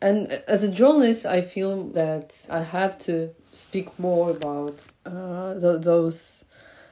and 0.00 0.30
as 0.46 0.62
a 0.62 0.70
journalist 0.70 1.26
i 1.26 1.40
feel 1.40 1.88
that 1.88 2.34
i 2.50 2.62
have 2.62 2.98
to 2.98 3.30
speak 3.52 3.98
more 3.98 4.30
about 4.30 4.84
uh, 5.04 5.58
th- 5.58 5.82
those 5.82 6.44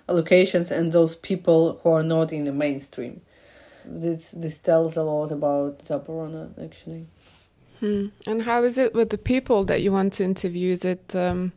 locations 0.08 0.70
and 0.70 0.92
those 0.92 1.16
people 1.16 1.80
who 1.82 1.90
are 1.90 2.02
not 2.02 2.32
in 2.32 2.44
the 2.44 2.52
mainstream. 2.52 3.20
This 3.84 4.32
this 4.32 4.58
tells 4.58 4.96
a 4.96 5.02
lot 5.02 5.30
about 5.30 5.84
zaborona 5.84 6.50
actually. 6.62 7.06
Hmm. 7.80 8.06
and 8.26 8.42
how 8.42 8.64
is 8.64 8.78
it 8.78 8.94
with 8.94 9.10
the 9.10 9.18
people 9.18 9.64
that 9.66 9.82
you 9.82 9.92
want 9.92 10.14
to 10.14 10.24
interview? 10.24 10.72
Is 10.72 10.84
it 10.84 11.14
um 11.14 11.52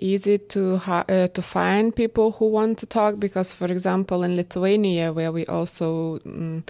easy 0.00 0.38
to 0.38 0.80
uh, 0.86 1.28
to 1.28 1.42
find 1.42 1.94
people 1.94 2.32
who 2.32 2.50
want 2.50 2.78
to 2.78 2.86
talk 2.86 3.20
because 3.20 3.52
for 3.52 3.66
example 3.66 4.22
in 4.22 4.36
Lithuania 4.36 5.12
where 5.12 5.32
we 5.32 5.46
also 5.46 6.18
um, 6.26 6.64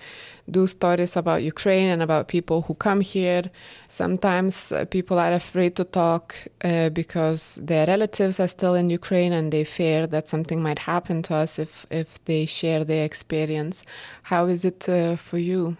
do 0.51 0.67
stories 0.67 1.17
about 1.17 1.43
Ukraine 1.43 1.89
and 1.89 2.03
about 2.03 2.29
people 2.29 2.63
who 2.63 2.75
come 2.75 3.01
here 3.01 3.43
sometimes 3.89 4.73
uh, 4.73 4.85
people 4.87 5.19
are 5.19 5.33
afraid 5.33 5.77
to 5.77 5.85
talk 5.85 6.35
uh, 6.65 6.89
because 6.91 7.59
their 7.63 7.87
relatives 7.87 8.41
are 8.41 8.49
still 8.49 8.75
in 8.75 8.91
Ukraine 8.91 9.33
and 9.33 9.53
they 9.53 9.65
fear 9.65 10.07
that 10.07 10.29
something 10.29 10.63
might 10.63 10.81
happen 10.81 11.23
to 11.23 11.35
us 11.35 11.59
if 11.59 11.87
if 11.91 12.23
they 12.25 12.47
share 12.47 12.85
their 12.85 13.05
experience. 13.05 13.83
How 14.23 14.47
is 14.47 14.65
it 14.65 14.89
uh, 14.89 15.17
for 15.17 15.39
you? 15.39 15.77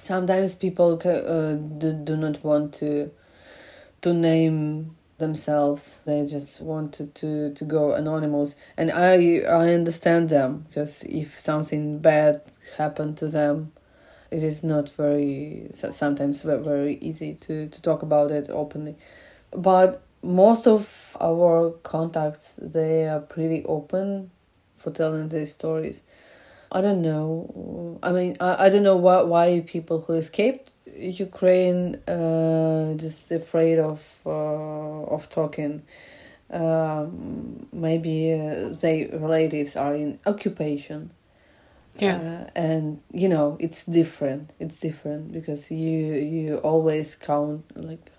Sometimes 0.00 0.54
people 0.54 1.00
uh, 1.04 1.54
do, 1.78 1.92
do 1.92 2.16
not 2.16 2.42
want 2.44 2.74
to 2.74 3.10
to 4.02 4.12
name 4.12 4.96
themselves. 5.22 6.00
They 6.04 6.26
just 6.26 6.60
wanted 6.60 7.14
to, 7.16 7.54
to 7.54 7.64
go 7.64 7.92
anonymous. 7.92 8.54
And 8.76 8.90
I 8.90 9.38
I 9.40 9.72
understand 9.72 10.28
them 10.28 10.66
because 10.68 11.04
if 11.04 11.38
something 11.38 12.00
bad 12.00 12.42
happened 12.76 13.16
to 13.18 13.28
them, 13.28 13.72
it 14.30 14.42
is 14.42 14.62
not 14.64 14.90
very 14.90 15.70
sometimes 15.72 16.42
very 16.42 16.96
easy 17.00 17.34
to, 17.46 17.68
to 17.68 17.82
talk 17.82 18.02
about 18.02 18.30
it 18.30 18.50
openly. 18.50 18.96
But 19.50 20.02
most 20.22 20.66
of 20.66 21.16
our 21.20 21.70
contacts 21.82 22.54
they 22.58 23.08
are 23.08 23.20
pretty 23.20 23.64
open 23.64 24.30
for 24.76 24.90
telling 24.90 25.28
their 25.28 25.46
stories. 25.46 26.02
I 26.70 26.80
don't 26.80 27.02
know. 27.02 27.98
I 28.02 28.12
mean, 28.12 28.36
I, 28.40 28.66
I 28.66 28.68
don't 28.70 28.82
know 28.82 28.96
why 28.96 29.22
why 29.22 29.60
people 29.66 30.00
who 30.02 30.14
escaped 30.14 30.71
Ukraine 30.96 31.96
uh, 32.06 32.94
just 32.94 33.30
afraid 33.32 33.78
of 33.78 34.02
uh, 34.26 35.04
of 35.14 35.28
talking. 35.28 35.82
Um, 36.50 37.66
maybe 37.72 38.34
uh, 38.34 38.68
their 38.70 39.08
relatives 39.18 39.74
are 39.74 39.94
in 39.94 40.18
occupation. 40.26 41.10
Yeah, 41.98 42.16
uh, 42.16 42.50
and 42.54 43.00
you 43.12 43.28
know 43.28 43.56
it's 43.60 43.84
different. 43.84 44.52
It's 44.58 44.78
different 44.78 45.32
because 45.32 45.70
you 45.70 46.14
you 46.14 46.56
always 46.58 47.14
count 47.16 47.64
like, 47.76 48.10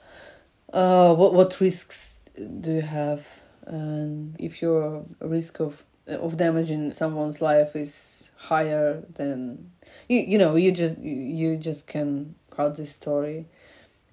uh, 0.72 1.16
what 1.16 1.34
what 1.34 1.60
risks 1.60 2.20
do 2.36 2.72
you 2.74 2.82
have, 2.82 3.28
and 3.66 4.36
if 4.40 4.62
your 4.62 5.06
risk 5.22 5.60
of 5.60 5.84
of 6.08 6.38
damaging 6.38 6.94
someone's 6.94 7.42
life 7.42 7.76
is 7.76 8.30
higher 8.36 9.02
than 9.14 9.72
you 10.10 10.20
you 10.20 10.38
know 10.38 10.56
you 10.56 10.72
just 10.72 10.98
you 11.00 11.58
just 11.58 11.88
can 11.88 12.36
cut 12.56 12.76
this 12.78 12.92
story 12.92 13.46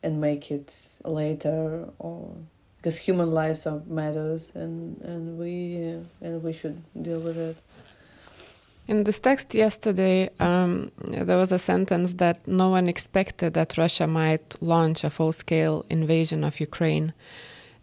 and 0.03 0.21
make 0.21 0.51
it 0.51 0.73
later 1.05 1.89
or 1.99 2.35
because 2.77 2.97
human 2.97 3.31
lives 3.31 3.67
are 3.67 3.83
matters 3.87 4.53
and 4.55 5.01
and 5.03 5.39
we 5.39 5.55
uh, 5.95 6.27
and 6.27 6.43
we 6.43 6.53
should 6.53 6.79
deal 7.03 7.21
with 7.21 7.37
it. 7.37 7.57
In 8.89 9.05
this 9.05 9.21
text 9.21 9.55
yesterday 9.55 10.31
um, 10.41 10.91
there 11.27 11.37
was 11.37 11.53
a 11.53 11.59
sentence 11.59 12.15
that 12.15 12.47
no 12.47 12.71
one 12.71 12.89
expected 12.89 13.55
that 13.55 13.79
russia 13.79 14.07
might 14.07 14.61
launch 14.61 15.05
a 15.05 15.11
full-scale 15.11 15.85
invasion 15.91 16.43
of 16.43 16.59
ukraine 16.59 17.13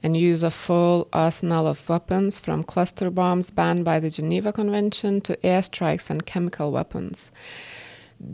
and 0.04 0.16
use 0.16 0.44
a 0.44 0.52
full 0.52 1.08
arsenal 1.14 1.66
of 1.68 1.88
weapons 1.90 2.40
from 2.40 2.64
cluster 2.64 3.10
bombs 3.10 3.52
banned 3.52 3.84
by 3.86 4.00
the 4.00 4.10
geneva 4.10 4.52
convention 4.54 5.22
to 5.22 5.36
airstrikes 5.38 6.10
and 6.10 6.26
chemical 6.26 6.72
weapons. 6.72 7.32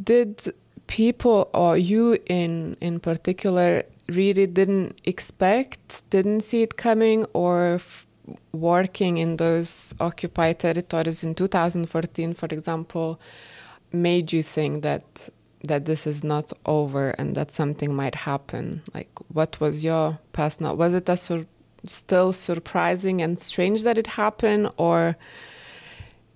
Did 0.04 0.54
people 0.94 1.50
or 1.56 1.76
you 1.76 2.20
in 2.28 2.78
in 2.80 3.00
particular 3.00 3.82
really 4.10 4.46
didn't 4.46 5.02
expect 5.06 6.08
didn't 6.12 6.42
see 6.42 6.62
it 6.62 6.78
coming 6.78 7.26
or 7.34 7.80
working 8.52 9.18
in 9.18 9.38
those 9.38 9.96
occupied 10.00 10.60
territories 10.60 11.24
in 11.24 11.34
2014 11.34 12.36
for 12.36 12.46
example 12.52 13.20
made 13.92 14.32
you 14.32 14.44
think 14.44 14.84
that 14.84 15.04
that 15.64 15.86
this 15.86 16.06
is 16.06 16.24
not 16.24 16.54
over 16.68 17.10
and 17.18 17.34
that 17.36 17.52
something 17.52 17.96
might 17.96 18.16
happen? 18.16 18.84
Like 18.94 19.10
what 19.30 19.60
was 19.60 19.84
your 19.84 20.20
personal 20.32 20.78
was 20.78 20.94
it 20.94 21.10
a 21.10 21.18
sur 21.18 21.48
still 21.88 22.34
surprising 22.34 23.20
and 23.20 23.40
strange 23.40 23.82
that 23.82 23.98
it 23.98 24.08
happened 24.08 24.70
or 24.78 25.18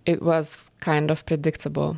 it 0.08 0.24
was 0.24 0.72
kind 0.80 1.12
of 1.12 1.26
predictable 1.28 1.98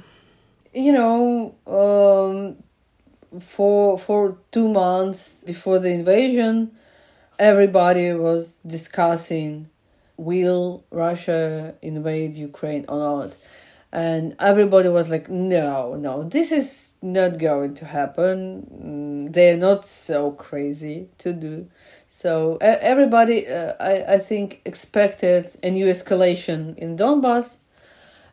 you 0.74 0.92
know, 0.92 1.56
um, 1.68 3.42
for 3.42 3.98
for 3.98 4.38
two 4.52 4.70
months 4.70 5.44
before 5.46 5.80
the 5.80 5.90
invasion, 5.90 6.72
everybody 7.38 8.14
was 8.14 8.60
discussing 8.66 9.70
will 10.18 10.84
Russia 10.92 11.76
invade 11.82 12.36
Ukraine 12.36 12.86
or 12.88 12.98
not. 13.00 13.38
And 13.92 14.36
everybody 14.40 14.90
was 14.90 15.10
like, 15.10 15.30
no, 15.30 15.96
no, 15.96 16.22
this 16.22 16.52
is 16.52 16.94
not 17.02 17.40
going 17.40 17.74
to 17.76 17.86
happen. 17.86 18.68
Mm, 19.30 19.34
they're 19.34 19.58
not 19.58 19.88
so 19.88 20.32
crazy 20.32 21.10
to 21.20 21.34
do. 21.34 21.68
So 22.08 22.58
everybody, 22.62 23.48
uh, 23.48 23.74
I, 23.80 24.16
I 24.16 24.18
think, 24.20 24.62
expected 24.66 25.48
a 25.64 25.72
new 25.72 25.86
escalation 25.88 26.78
in 26.78 26.98
Donbass 26.98 27.58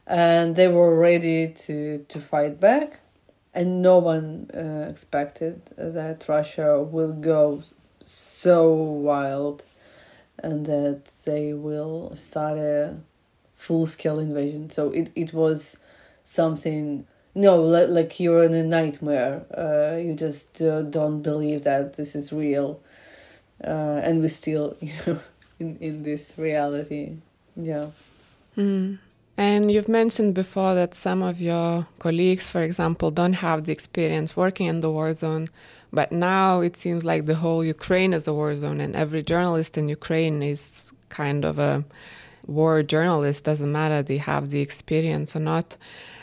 and 0.06 0.54
they 0.54 0.68
were 0.68 0.94
ready 0.94 1.48
to, 1.48 2.04
to 2.08 2.20
fight 2.20 2.60
back. 2.60 3.00
And 3.52 3.80
no 3.80 3.98
one 3.98 4.50
uh, 4.54 4.86
expected 4.88 5.62
that 5.78 6.28
Russia 6.28 6.80
will 6.80 7.12
go 7.12 7.62
so 8.04 8.72
wild 8.72 9.64
and 10.38 10.66
that 10.66 11.06
they 11.24 11.54
will 11.54 12.14
start 12.14 12.58
a 12.58 12.96
full 13.54 13.86
scale 13.86 14.18
invasion. 14.18 14.70
So 14.70 14.90
it, 14.90 15.10
it 15.14 15.32
was 15.32 15.78
something, 16.24 17.06
no, 17.34 17.62
like, 17.62 17.88
like 17.88 18.20
you're 18.20 18.44
in 18.44 18.52
a 18.52 18.62
nightmare. 18.62 19.46
Uh, 19.56 19.96
you 19.96 20.14
just 20.14 20.60
uh, 20.60 20.82
don't 20.82 21.22
believe 21.22 21.64
that 21.64 21.94
this 21.94 22.14
is 22.14 22.32
real. 22.32 22.80
Uh, 23.64 24.00
and 24.04 24.20
we 24.20 24.28
still, 24.28 24.76
you 24.80 24.92
know, 25.06 25.18
in, 25.58 25.78
in 25.80 26.02
this 26.02 26.32
reality. 26.36 27.16
Yeah. 27.56 27.86
Mm. 28.56 28.98
And 29.38 29.70
you've 29.70 29.88
mentioned 29.88 30.34
before 30.34 30.74
that 30.74 30.94
some 30.94 31.22
of 31.22 31.40
your 31.40 31.86
colleagues, 31.98 32.46
for 32.46 32.62
example, 32.62 33.10
don't 33.10 33.34
have 33.34 33.64
the 33.64 33.72
experience 33.72 34.34
working 34.36 34.66
in 34.66 34.80
the 34.80 34.90
war 34.90 35.12
zone. 35.12 35.48
But 35.92 36.10
now 36.10 36.60
it 36.60 36.76
seems 36.76 37.04
like 37.04 37.26
the 37.26 37.34
whole 37.34 37.62
Ukraine 37.64 38.12
is 38.14 38.26
a 38.26 38.32
war 38.32 38.54
zone, 38.56 38.80
and 38.80 38.96
every 38.96 39.22
journalist 39.22 39.76
in 39.76 39.88
Ukraine 39.88 40.42
is 40.42 40.90
kind 41.10 41.44
of 41.44 41.58
a 41.58 41.84
war 42.46 42.82
journalist. 42.82 43.44
Doesn't 43.44 43.70
matter 43.70 44.02
they 44.02 44.16
have 44.16 44.48
the 44.48 44.60
experience 44.60 45.36
or 45.36 45.40
not. 45.40 45.76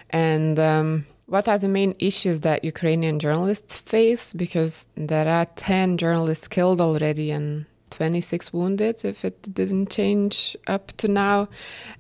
And 0.10 0.60
um, 0.60 1.06
what 1.28 1.48
are 1.48 1.58
the 1.58 1.70
main 1.70 1.96
issues 2.00 2.42
that 2.42 2.64
Ukrainian 2.64 3.20
journalists 3.20 3.80
face? 3.80 4.34
Because 4.34 4.88
there 4.96 5.28
are 5.28 5.46
10 5.46 5.98
journalists 5.98 6.48
killed 6.48 6.82
already, 6.82 7.32
and 7.32 7.66
26 7.94 8.52
wounded 8.52 9.06
if 9.06 9.24
it 9.24 9.54
didn't 9.54 9.90
change 9.90 10.58
up 10.68 10.92
to 10.98 11.08
now. 11.08 11.48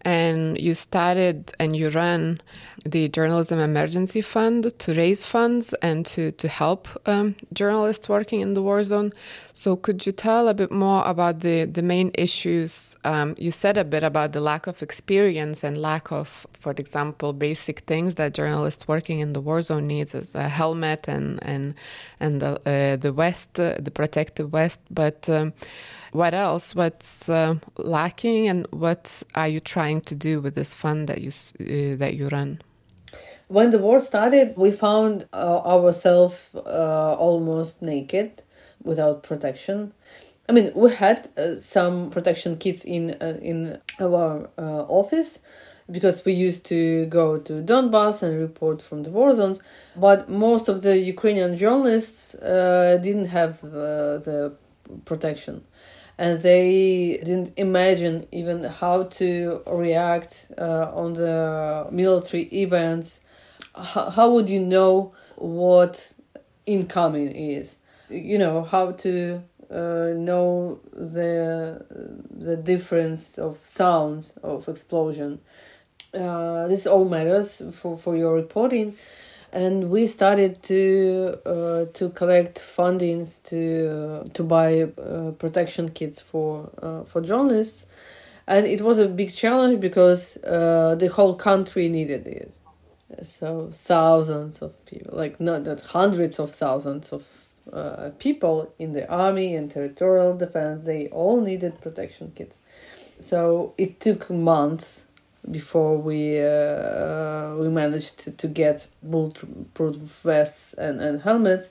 And 0.01 0.57
you 0.59 0.73
started 0.73 1.53
and 1.59 1.75
you 1.75 1.89
ran 1.89 2.41
the 2.85 3.07
Journalism 3.07 3.59
Emergency 3.59 4.21
Fund 4.21 4.77
to 4.79 4.93
raise 4.93 5.25
funds 5.25 5.73
and 5.81 6.05
to, 6.07 6.31
to 6.33 6.47
help 6.47 6.87
um, 7.05 7.35
journalists 7.53 8.09
working 8.09 8.41
in 8.41 8.53
the 8.53 8.61
war 8.61 8.83
zone. 8.83 9.13
So, 9.53 9.75
could 9.77 10.05
you 10.05 10.11
tell 10.11 10.49
a 10.49 10.53
bit 10.53 10.71
more 10.71 11.03
about 11.05 11.39
the, 11.39 11.65
the 11.65 11.81
main 11.81 12.11
issues? 12.15 12.97
Um, 13.05 13.35
you 13.37 13.51
said 13.51 13.77
a 13.77 13.85
bit 13.85 14.03
about 14.03 14.33
the 14.33 14.41
lack 14.41 14.67
of 14.67 14.81
experience 14.81 15.63
and 15.63 15.77
lack 15.77 16.11
of, 16.11 16.45
for 16.53 16.71
example, 16.71 17.31
basic 17.31 17.81
things 17.81 18.15
that 18.15 18.33
journalists 18.33 18.87
working 18.87 19.19
in 19.19 19.31
the 19.31 19.41
war 19.41 19.61
zone 19.61 19.87
needs, 19.87 20.13
as 20.13 20.35
a 20.35 20.49
helmet 20.49 21.07
and 21.07 21.39
and 21.43 21.75
and 22.19 22.41
the 22.41 22.59
uh, 22.65 22.95
the 22.97 23.11
vest, 23.11 23.59
uh, 23.59 23.75
the 23.79 23.91
protective 23.91 24.49
vest. 24.49 24.81
But 24.89 25.29
um, 25.29 25.53
what 26.11 26.33
else? 26.33 26.75
What's 26.75 27.29
uh, 27.29 27.55
lacking, 27.77 28.49
and 28.49 28.67
what 28.71 29.23
are 29.35 29.47
you 29.47 29.61
trying 29.61 30.01
to 30.01 30.15
do 30.15 30.41
with 30.41 30.55
this 30.55 30.73
fund 30.73 31.07
that 31.07 31.21
you 31.21 31.29
uh, 31.29 31.95
that 31.97 32.15
you 32.15 32.27
run? 32.27 32.59
When 33.47 33.71
the 33.71 33.79
war 33.79 33.99
started, 33.99 34.55
we 34.57 34.71
found 34.71 35.27
uh, 35.33 35.61
ourselves 35.65 36.49
uh, 36.55 37.15
almost 37.19 37.81
naked, 37.81 38.41
without 38.83 39.23
protection. 39.23 39.93
I 40.49 40.51
mean, 40.51 40.71
we 40.75 40.93
had 40.93 41.29
uh, 41.37 41.55
some 41.57 42.09
protection 42.09 42.57
kits 42.57 42.83
in 42.83 43.11
uh, 43.21 43.39
in 43.41 43.79
our 43.99 44.49
office 44.57 45.39
because 45.91 46.23
we 46.25 46.33
used 46.33 46.65
to 46.65 47.05
go 47.07 47.37
to 47.37 47.61
Donbass 47.61 48.23
and 48.23 48.39
report 48.39 48.81
from 48.81 49.03
the 49.03 49.09
war 49.09 49.33
zones. 49.33 49.59
But 49.95 50.29
most 50.29 50.67
of 50.67 50.81
the 50.81 50.97
Ukrainian 50.97 51.57
journalists 51.57 52.35
uh, 52.35 52.99
didn't 53.01 53.25
have 53.25 53.63
uh, 53.63 54.19
the 54.27 54.53
protection 55.05 55.63
and 56.17 56.41
they 56.41 57.19
didn't 57.23 57.53
imagine 57.57 58.27
even 58.31 58.63
how 58.63 59.03
to 59.03 59.61
react 59.67 60.51
uh, 60.57 60.91
on 60.93 61.13
the 61.13 61.87
military 61.91 62.43
events. 62.43 63.19
H- 63.77 64.13
how 64.15 64.31
would 64.33 64.49
you 64.49 64.59
know 64.59 65.13
what 65.35 66.13
incoming 66.65 67.29
is? 67.35 67.77
You 68.09 68.37
know 68.37 68.63
how 68.63 68.91
to 68.91 69.41
uh, 69.71 70.13
know 70.15 70.79
the 70.93 71.83
the 72.29 72.55
difference 72.55 73.37
of 73.37 73.57
sounds 73.65 74.33
of 74.43 74.67
explosion. 74.67 75.39
Uh, 76.13 76.67
this 76.67 76.85
all 76.85 77.05
matters 77.05 77.61
for, 77.71 77.97
for 77.97 78.15
your 78.15 78.35
reporting 78.35 78.95
and 79.51 79.89
we 79.89 80.05
started 80.07 80.61
to 80.63 81.37
uh, 81.45 81.85
to 81.93 82.09
collect 82.09 82.59
fundings 82.59 83.41
to 83.43 84.23
uh, 84.23 84.29
to 84.33 84.43
buy 84.43 84.83
uh, 84.83 85.31
protection 85.31 85.89
kits 85.89 86.19
for 86.19 86.69
uh, 86.81 87.03
for 87.03 87.21
journalists, 87.21 87.85
and 88.47 88.65
it 88.65 88.81
was 88.81 88.99
a 88.99 89.07
big 89.07 89.33
challenge 89.33 89.79
because 89.79 90.35
the 90.43 91.09
whole 91.13 91.35
country 91.35 91.87
needed 91.89 92.27
it. 92.27 92.51
So 93.21 93.69
thousands 93.71 94.61
of 94.61 94.73
people, 94.85 95.17
like 95.17 95.39
not 95.39 95.63
not 95.63 95.81
hundreds 95.81 96.39
of 96.39 96.55
thousands 96.55 97.13
of 97.13 97.25
uh, 97.71 98.09
people 98.19 98.73
in 98.79 98.93
the 98.93 99.09
army 99.09 99.55
and 99.55 99.69
territorial 99.69 100.35
defense. 100.35 100.85
They 100.85 101.07
all 101.07 101.39
needed 101.41 101.79
protection 101.81 102.33
kits. 102.35 102.59
So 103.19 103.73
it 103.77 103.99
took 103.99 104.29
months 104.29 105.05
before 105.49 105.97
we 105.97 106.39
uh, 106.39 107.55
we 107.55 107.69
managed 107.69 108.19
to, 108.19 108.31
to 108.31 108.47
get 108.47 108.87
bulletproof 109.01 109.95
vests 110.23 110.73
and, 110.73 111.01
and 111.01 111.21
helmets 111.21 111.69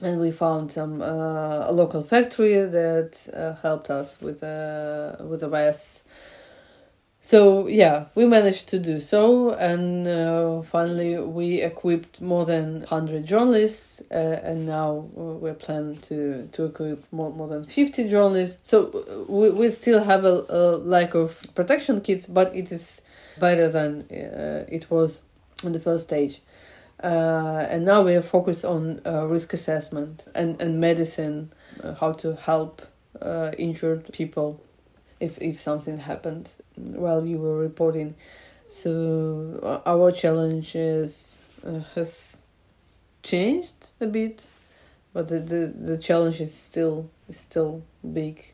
and 0.00 0.20
we 0.20 0.30
found 0.30 0.70
some 0.70 1.00
uh, 1.00 1.68
a 1.68 1.72
local 1.72 2.02
factory 2.02 2.54
that 2.54 3.16
uh, 3.34 3.60
helped 3.62 3.90
us 3.90 4.20
with 4.20 4.42
uh, 4.42 5.16
with 5.20 5.40
the 5.40 5.48
vests 5.48 6.04
so 7.24 7.66
yeah 7.68 8.04
we 8.14 8.26
managed 8.26 8.68
to 8.68 8.78
do 8.78 9.00
so 9.00 9.54
and 9.54 10.06
uh, 10.06 10.60
finally 10.60 11.16
we 11.16 11.62
equipped 11.62 12.20
more 12.20 12.44
than 12.44 12.80
100 12.80 13.24
journalists 13.24 14.02
uh, 14.10 14.40
and 14.42 14.66
now 14.66 15.08
we're 15.14 15.54
planning 15.54 15.96
to 15.96 16.46
to 16.52 16.66
equip 16.66 17.02
more, 17.12 17.32
more 17.32 17.48
than 17.48 17.64
50 17.64 18.10
journalists. 18.10 18.58
So 18.68 18.88
uh, 18.88 19.32
we, 19.32 19.48
we 19.48 19.70
still 19.70 20.04
have 20.04 20.26
a, 20.26 20.44
a 20.50 20.76
lack 20.76 21.14
of 21.14 21.40
protection 21.54 22.02
kits 22.02 22.26
but 22.26 22.54
it 22.54 22.70
is 22.70 23.00
better 23.40 23.70
than 23.70 24.02
uh, 24.10 24.66
it 24.68 24.90
was 24.90 25.22
in 25.62 25.72
the 25.72 25.80
first 25.80 26.04
stage. 26.04 26.42
Uh, 27.02 27.66
and 27.70 27.86
now 27.86 28.02
we 28.02 28.14
are 28.16 28.22
focused 28.22 28.66
on 28.66 29.00
uh, 29.06 29.24
risk 29.26 29.54
assessment 29.54 30.24
and, 30.34 30.60
and 30.60 30.78
medicine 30.78 31.54
how 32.00 32.12
to 32.12 32.36
help 32.36 32.82
injured 33.56 34.12
people 34.12 34.60
if 35.20 35.38
if 35.38 35.60
something 35.60 35.98
happened 35.98 36.50
while 36.76 37.24
you 37.24 37.38
were 37.38 37.56
reporting. 37.56 38.14
So 38.70 39.82
our 39.86 40.10
challenge 40.10 40.74
is 40.74 41.38
uh, 41.66 41.80
has 41.94 42.38
changed 43.22 43.90
a 44.00 44.06
bit, 44.06 44.46
but 45.12 45.28
the, 45.28 45.38
the, 45.38 45.66
the 45.66 45.98
challenge 45.98 46.40
is 46.40 46.52
still 46.52 47.10
is 47.28 47.38
still 47.38 47.82
big. 48.12 48.52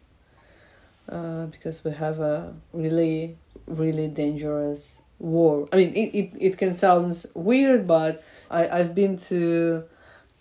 Uh, 1.09 1.47
because 1.47 1.83
we 1.83 1.91
have 1.91 2.21
a 2.21 2.55
really 2.73 3.37
really 3.67 4.07
dangerous 4.07 5.03
war. 5.19 5.69
I 5.73 5.77
mean, 5.77 5.93
it, 5.95 6.15
it, 6.15 6.33
it 6.39 6.59
can 6.59 6.73
sound 6.75 7.27
weird, 7.35 7.87
but 7.87 8.23
I, 8.51 8.69
I've 8.69 8.95
been 8.95 9.19
to 9.29 9.85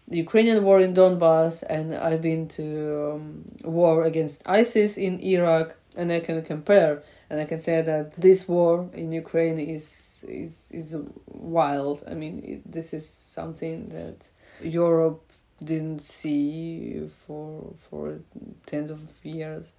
the 0.08 0.18
Ukrainian 0.18 0.64
war 0.64 0.80
in 0.80 0.94
Donbass 0.94 1.64
and 1.70 1.94
I've 1.94 2.22
been 2.22 2.48
to 2.50 3.14
um, 3.14 3.46
war 3.64 4.04
against 4.04 4.42
ISIS 4.46 4.98
in 4.98 5.20
Iraq 5.20 5.76
and 5.96 6.12
I 6.12 6.20
can 6.20 6.42
compare 6.44 7.04
and 7.30 7.40
I 7.40 7.46
can 7.46 7.62
say 7.62 7.82
that 7.82 8.14
this 8.14 8.48
war 8.48 8.90
in 8.94 9.12
Ukraine 9.12 9.60
is 9.60 10.20
is 10.28 10.68
is 10.72 10.96
wild. 11.28 12.04
I 12.08 12.14
mean, 12.14 12.44
it, 12.44 12.72
this 12.72 12.94
is 12.94 13.08
something 13.08 13.90
that 13.90 14.18
Europe 14.62 15.24
didn't 15.64 16.02
see 16.02 17.10
for 17.26 17.74
for 17.90 18.20
tens 18.66 18.90
of 18.90 19.00
years, 19.24 19.72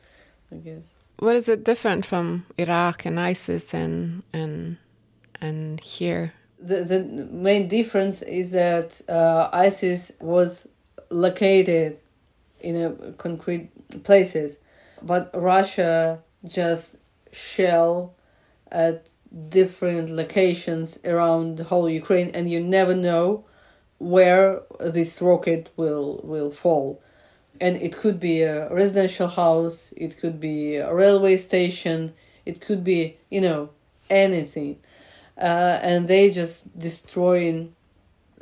I 0.52 0.56
guess. 0.56 0.84
What 1.18 1.36
is 1.36 1.48
it 1.48 1.64
different 1.64 2.06
from 2.06 2.46
Iraq 2.56 3.04
and 3.04 3.18
ISIS 3.18 3.74
and 3.74 4.22
and 4.32 4.76
and 5.40 5.80
here? 5.80 6.32
The 6.60 6.84
the 6.84 7.00
main 7.30 7.68
difference 7.68 8.22
is 8.22 8.52
that 8.52 9.00
uh, 9.08 9.48
ISIS 9.52 10.12
was 10.20 10.68
located 11.10 11.98
in 12.60 12.76
a 12.76 13.12
concrete 13.12 13.70
places 14.04 14.56
but 15.02 15.30
Russia 15.34 16.20
just 16.46 16.96
shell 17.32 18.14
at 18.70 19.06
different 19.48 20.10
locations 20.10 20.98
around 21.04 21.58
the 21.58 21.64
whole 21.64 21.88
Ukraine, 21.88 22.30
and 22.34 22.50
you 22.50 22.60
never 22.60 22.94
know 22.94 23.44
where 23.98 24.62
this 24.80 25.20
rocket 25.20 25.70
will 25.76 26.20
will 26.24 26.50
fall. 26.50 27.02
And 27.60 27.76
it 27.76 27.96
could 27.96 28.18
be 28.18 28.42
a 28.42 28.72
residential 28.72 29.28
house, 29.28 29.92
it 29.96 30.18
could 30.18 30.40
be 30.40 30.76
a 30.76 30.94
railway 30.94 31.36
station, 31.36 32.14
it 32.46 32.60
could 32.60 32.82
be 32.82 33.18
you 33.30 33.40
know 33.40 33.70
anything, 34.08 34.78
uh, 35.38 35.78
and 35.82 36.08
they 36.08 36.30
just 36.30 36.78
destroying 36.78 37.74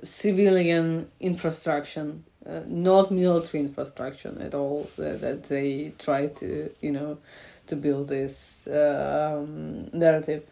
civilian 0.03 1.09
infrastructure 1.19 2.15
uh, 2.49 2.61
not 2.67 3.11
military 3.11 3.63
infrastructure 3.63 4.35
at 4.41 4.55
all 4.55 4.89
that, 4.97 5.21
that 5.21 5.45
they 5.45 5.93
try 5.99 6.27
to 6.27 6.71
you 6.81 6.93
know 6.93 7.19
to 7.67 7.77
build 7.77 8.09
this 8.09 8.67
um, 8.67 9.89
narrative. 9.93 10.45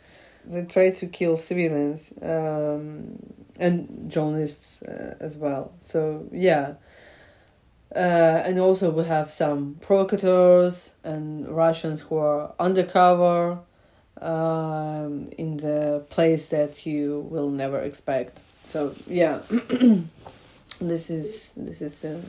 They 0.44 0.62
try 0.64 0.90
to 0.90 1.06
kill 1.06 1.36
civilians 1.36 2.12
um, 2.22 3.18
and 3.58 4.10
journalists 4.10 4.82
uh, 4.82 5.16
as 5.20 5.36
well. 5.36 5.72
So 5.84 6.28
yeah. 6.32 6.74
Uh, 7.94 8.42
and 8.44 8.58
also 8.58 8.90
we 8.90 9.04
have 9.04 9.30
some 9.30 9.76
provocateurs 9.80 10.92
and 11.02 11.48
Russians 11.48 12.02
who 12.02 12.16
are 12.16 12.52
undercover 12.58 13.60
um, 14.20 15.30
in 15.38 15.56
the 15.58 16.04
place 16.10 16.46
that 16.48 16.84
you 16.84 17.26
will 17.30 17.48
never 17.48 17.80
expect. 17.80 18.40
So 18.64 18.94
yeah, 19.06 19.40
this 20.80 21.10
is 21.10 21.52
this 21.56 21.80
is 21.82 22.04
a 22.04 22.20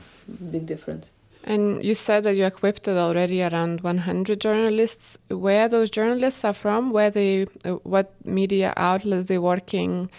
big 0.52 0.66
difference. 0.66 1.12
And 1.44 1.84
you 1.84 1.96
said 1.96 2.24
that 2.24 2.36
you 2.36 2.46
equipped 2.46 2.88
already 2.88 3.42
around 3.42 3.82
100 3.82 4.42
journalists. 4.42 5.18
Where 5.30 5.70
those 5.70 5.90
journalists 5.90 6.44
are 6.44 6.54
from? 6.54 6.92
Where 6.92 7.10
they, 7.10 7.48
uh, 7.64 7.76
what 7.84 8.14
media 8.26 8.74
outlets 8.76 9.28
they 9.28 9.38
working? 9.38 10.10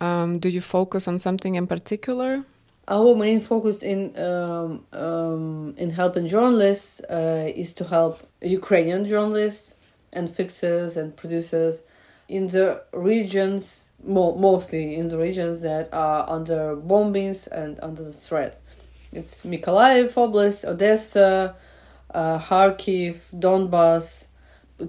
Um, 0.00 0.38
do 0.38 0.48
you 0.48 0.60
focus 0.60 1.08
on 1.08 1.18
something 1.18 1.56
in 1.56 1.66
particular? 1.66 2.44
Our 2.86 3.14
main 3.14 3.40
focus 3.40 3.82
in 3.82 4.16
um, 4.18 4.86
um, 4.94 5.74
in 5.76 5.90
helping 5.90 6.26
journalists 6.26 7.00
uh, 7.00 7.52
is 7.54 7.74
to 7.74 7.84
help 7.84 8.26
Ukrainian 8.40 9.04
journalists 9.06 9.74
and 10.14 10.34
fixers 10.34 10.96
and 10.96 11.14
producers 11.14 11.82
in 12.28 12.46
the 12.46 12.82
regions 12.94 13.87
more, 14.04 14.36
mostly 14.38 14.96
in 14.96 15.08
the 15.08 15.18
regions 15.18 15.60
that 15.62 15.88
are 15.92 16.28
under 16.28 16.76
bombings 16.76 17.46
and 17.48 17.78
under 17.82 18.04
the 18.04 18.12
threat. 18.12 18.60
It's 19.12 19.44
Mykolaiv 19.44 20.12
Oblast, 20.14 20.64
Odessa, 20.64 21.56
uh, 22.12 22.38
Kharkiv, 22.38 23.18
Donbass, 23.34 24.26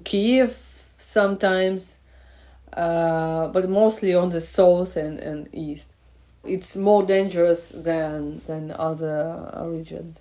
Kiev 0.03 0.57
sometimes, 0.97 1.97
uh, 2.73 3.47
but 3.47 3.69
mostly 3.69 4.13
on 4.13 4.29
the 4.29 4.41
south 4.41 4.97
and, 4.97 5.19
and 5.19 5.47
east. 5.53 5.89
It's 6.43 6.75
more 6.75 7.03
dangerous 7.03 7.69
than 7.69 8.41
than 8.47 8.71
other 8.71 9.51
regions. 9.65 10.19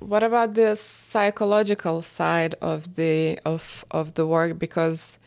What 0.00 0.22
about 0.22 0.54
the 0.54 0.76
psychological 0.76 2.02
side 2.02 2.54
of 2.60 2.96
the 2.96 3.38
of 3.44 3.84
of 3.90 4.14
the 4.14 4.26
work? 4.26 4.58
Because 4.58 5.18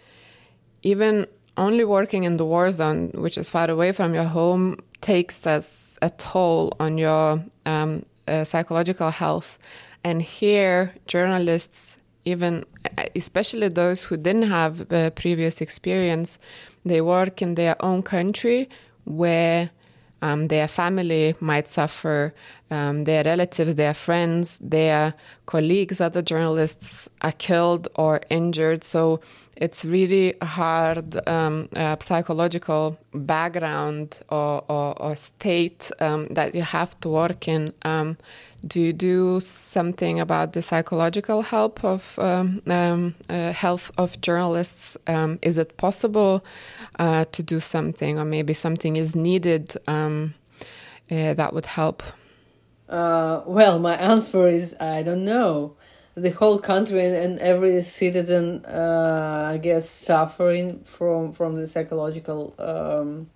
even 0.82 1.28
only 1.58 1.84
working 1.84 2.24
in 2.24 2.38
the 2.38 2.46
war 2.46 2.72
zone, 2.72 3.12
which 3.14 3.38
is 3.38 3.50
far 3.50 3.70
away 3.70 3.92
from 3.92 4.14
your 4.14 4.24
home, 4.24 4.78
takes 5.02 5.46
a 5.46 6.10
toll 6.18 6.74
on 6.80 6.98
your 6.98 7.44
um, 7.66 8.04
uh, 8.28 8.44
psychological 8.44 9.10
health. 9.10 9.58
And 10.04 10.22
here, 10.22 10.94
journalists, 11.08 11.98
even 12.26 12.66
especially 13.16 13.70
those 13.70 14.04
who 14.04 14.18
didn't 14.18 14.50
have 14.50 14.92
uh, 14.92 15.12
previous 15.12 15.62
experience, 15.62 16.38
they 16.86 17.02
work 17.02 17.42
in 17.42 17.56
their 17.56 17.76
own 17.80 18.04
country 18.04 18.70
where 19.06 19.70
um, 20.22 20.48
their 20.48 20.68
family 20.68 21.36
might 21.42 21.68
suffer, 21.68 22.34
um, 22.72 23.04
their 23.04 23.24
relatives, 23.26 23.76
their 23.76 23.94
friends, 23.94 24.58
their 24.62 25.14
colleagues, 25.46 26.00
other 26.00 26.22
journalists 26.22 27.10
are 27.22 27.34
killed 27.34 27.90
or 27.96 28.22
injured. 28.30 28.86
So 28.86 29.20
it's 29.56 29.86
really 29.86 30.34
hard 30.42 31.28
um, 31.28 31.70
uh, 31.76 31.96
psychological 32.00 32.98
background 33.14 34.20
or, 34.30 34.64
or, 34.68 35.02
or 35.02 35.16
state 35.16 35.92
um, 36.00 36.28
that 36.28 36.56
you 36.56 36.64
have 36.64 37.00
to 37.02 37.10
work 37.10 37.48
in. 37.48 37.74
Um, 37.84 38.18
do 38.66 38.80
you 38.80 38.94
do 38.94 39.40
something 39.42 40.20
about 40.20 40.54
the 40.54 40.62
psychological 40.62 41.42
help 41.42 41.84
of 41.84 42.18
um, 42.18 42.62
um, 42.68 43.14
uh, 43.30 43.52
health 43.52 43.92
of 43.98 44.20
journalists? 44.22 44.98
Um, 45.06 45.38
is 45.42 45.58
it 45.58 45.78
possible 45.78 46.44
uh, 46.98 47.26
to 47.34 47.44
do 47.44 47.60
something, 47.60 48.18
or 48.18 48.26
maybe 48.26 48.54
something 48.54 48.96
is 48.96 49.16
needed 49.16 49.76
uh, 49.88 50.30
that 51.10 51.54
would 51.54 51.66
help? 51.66 52.04
Uh, 52.88 53.42
well, 53.46 53.80
my 53.80 53.96
answer 53.96 54.48
is 54.48 54.76
I 54.80 55.04
don't 55.04 55.26
know 55.26 55.76
the 56.16 56.30
whole 56.32 56.60
country 56.60 57.06
and 57.06 57.40
every 57.40 57.82
citizen, 57.82 58.64
uh, 58.66 59.48
I 59.50 59.58
guess, 59.58 59.90
suffering 59.90 60.84
from 60.86 61.34
from 61.34 61.56
the 61.56 61.66
psychological 61.66 62.54
um, 62.60 63.30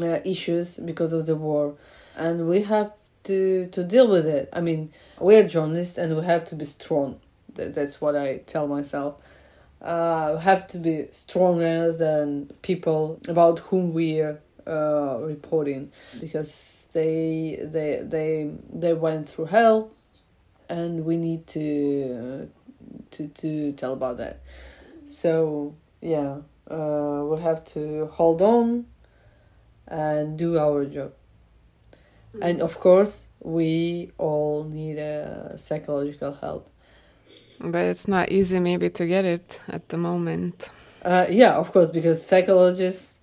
uh, 0.00 0.20
issues 0.24 0.76
because 0.76 1.12
of 1.12 1.26
the 1.26 1.34
war, 1.34 1.74
and 2.16 2.48
we 2.48 2.62
have 2.62 2.92
to 3.24 3.66
to 3.68 3.82
deal 3.82 4.08
with 4.08 4.26
it. 4.26 4.48
I 4.52 4.60
mean, 4.60 4.92
we're 5.18 5.48
journalists 5.48 5.98
and 5.98 6.16
we 6.16 6.24
have 6.24 6.44
to 6.46 6.54
be 6.54 6.64
strong. 6.64 7.20
That, 7.54 7.74
that's 7.74 8.00
what 8.00 8.16
I 8.16 8.38
tell 8.46 8.66
myself. 8.66 9.16
Uh, 9.80 10.36
have 10.36 10.68
to 10.68 10.78
be 10.78 11.08
stronger 11.10 11.90
than 11.90 12.46
people 12.62 13.18
about 13.26 13.58
whom 13.58 13.92
we're 13.92 14.40
uh, 14.64 15.18
reporting 15.20 15.90
because 16.20 16.86
they 16.92 17.58
they 17.62 18.00
they 18.04 18.52
they 18.72 18.94
went 18.94 19.28
through 19.28 19.46
hell 19.46 19.90
and 20.72 21.04
we 21.04 21.16
need 21.16 21.46
to 21.46 22.48
to 23.10 23.28
to 23.28 23.72
tell 23.72 23.92
about 23.92 24.16
that. 24.16 24.40
So 25.06 25.74
yeah 26.00 26.38
uh, 26.70 27.22
we 27.28 27.40
have 27.42 27.64
to 27.74 28.06
hold 28.06 28.40
on 28.40 28.86
and 29.86 30.38
do 30.38 30.58
our 30.58 30.84
job. 30.86 31.12
Mm-hmm. 31.12 32.42
and 32.42 32.62
of 32.62 32.80
course 32.80 33.26
we 33.40 34.10
all 34.16 34.64
need 34.64 34.96
a 34.96 35.52
psychological 35.58 36.32
help. 36.32 36.70
But 37.60 37.84
it's 37.92 38.08
not 38.08 38.32
easy 38.32 38.58
maybe 38.58 38.88
to 38.88 39.06
get 39.06 39.26
it 39.26 39.60
at 39.68 39.90
the 39.90 39.98
moment. 39.98 40.70
Uh, 41.02 41.26
yeah 41.28 41.54
of 41.56 41.70
course 41.72 41.90
because 41.90 42.24
psychologists 42.24 43.18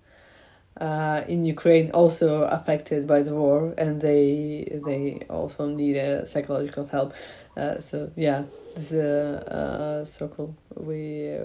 uh, 0.80 1.24
in 1.28 1.44
Ukraine 1.44 1.90
also 1.92 2.42
affected 2.42 3.06
by 3.06 3.22
the 3.22 3.34
war, 3.34 3.74
and 3.76 4.00
they 4.00 4.80
they 4.84 5.20
also 5.28 5.66
need 5.66 5.96
a 5.96 6.26
psychological 6.26 6.86
help. 6.86 7.12
Uh, 7.56 7.80
so 7.80 8.10
yeah, 8.16 8.44
this 8.74 8.92
is 8.92 9.00
a 9.00 10.02
circle. 10.06 10.56
We, 10.74 11.36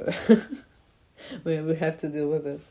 we 1.44 1.62
we 1.62 1.76
have 1.76 1.98
to 2.00 2.08
deal 2.08 2.30
with 2.30 2.48
it. 2.48 2.62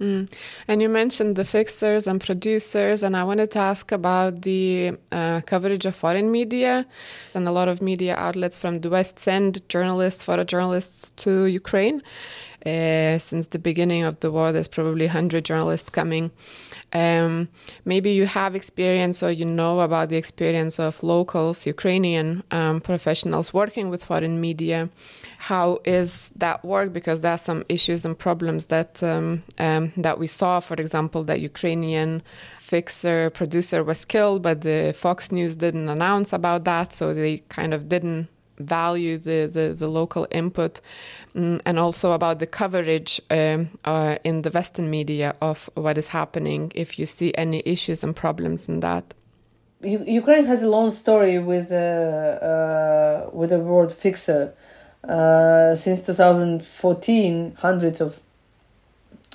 Mm. 0.00 0.30
And 0.68 0.80
you 0.80 0.88
mentioned 0.88 1.34
the 1.34 1.44
fixers 1.44 2.06
and 2.06 2.20
producers, 2.20 3.02
and 3.02 3.16
I 3.16 3.24
wanted 3.24 3.50
to 3.52 3.58
ask 3.58 3.90
about 3.90 4.42
the 4.42 4.96
uh, 5.10 5.40
coverage 5.40 5.86
of 5.86 5.96
foreign 5.96 6.30
media 6.30 6.86
and 7.34 7.48
a 7.48 7.52
lot 7.52 7.68
of 7.68 7.82
media 7.82 8.14
outlets 8.14 8.58
from 8.58 8.80
the 8.80 8.90
West 8.90 9.18
send 9.18 9.68
journalists, 9.68 10.24
photojournalists 10.24 11.14
to 11.16 11.46
Ukraine. 11.46 12.02
Uh, 12.66 13.18
since 13.18 13.48
the 13.48 13.58
beginning 13.58 14.02
of 14.02 14.18
the 14.20 14.30
war, 14.30 14.52
there's 14.52 14.68
probably 14.68 15.06
100 15.06 15.44
journalists 15.44 15.90
coming. 15.90 16.30
Um, 16.92 17.48
maybe 17.84 18.10
you 18.10 18.26
have 18.26 18.54
experience 18.54 19.22
or 19.22 19.30
you 19.30 19.44
know 19.44 19.80
about 19.80 20.08
the 20.08 20.16
experience 20.16 20.78
of 20.80 21.02
locals, 21.02 21.66
Ukrainian 21.66 22.42
um, 22.50 22.80
professionals 22.80 23.52
working 23.54 23.90
with 23.90 24.04
foreign 24.04 24.40
media. 24.40 24.90
How 25.38 25.78
is 25.84 26.30
that 26.36 26.64
work? 26.64 26.92
Because 26.92 27.22
there 27.22 27.32
are 27.32 27.38
some 27.38 27.64
issues 27.68 28.04
and 28.04 28.18
problems 28.18 28.66
that 28.66 29.02
um, 29.02 29.42
um 29.58 29.92
that 29.96 30.18
we 30.18 30.26
saw. 30.26 30.60
For 30.60 30.74
example, 30.74 31.24
that 31.24 31.40
Ukrainian 31.40 32.22
fixer 32.58 33.30
producer 33.30 33.82
was 33.82 34.04
killed, 34.04 34.42
but 34.42 34.60
the 34.60 34.92
Fox 34.94 35.32
News 35.32 35.56
didn't 35.56 35.88
announce 35.88 36.32
about 36.32 36.64
that, 36.64 36.92
so 36.92 37.14
they 37.14 37.38
kind 37.48 37.72
of 37.72 37.88
didn't 37.88 38.28
value 38.58 39.18
the, 39.18 39.48
the, 39.52 39.74
the 39.74 39.88
local 39.88 40.26
input 40.30 40.80
um, 41.34 41.60
and 41.64 41.78
also 41.78 42.12
about 42.12 42.38
the 42.38 42.46
coverage 42.46 43.20
um, 43.30 43.68
uh, 43.84 44.16
in 44.24 44.42
the 44.42 44.50
Western 44.50 44.90
media 44.90 45.34
of 45.40 45.70
what 45.74 45.96
is 45.96 46.08
happening, 46.08 46.72
if 46.74 46.98
you 46.98 47.06
see 47.06 47.32
any 47.36 47.62
issues 47.64 48.02
and 48.04 48.14
problems 48.14 48.68
in 48.68 48.80
that. 48.80 49.14
Ukraine 49.80 50.44
has 50.46 50.62
a 50.62 50.68
long 50.68 50.90
story 50.90 51.38
with, 51.38 51.70
uh, 51.70 51.76
uh, 51.76 53.30
with 53.32 53.50
the 53.50 53.60
word 53.60 53.92
fixer. 53.92 54.52
Uh, 55.04 55.74
since 55.76 56.02
2014, 56.02 57.54
hundreds 57.58 58.00
of 58.00 58.18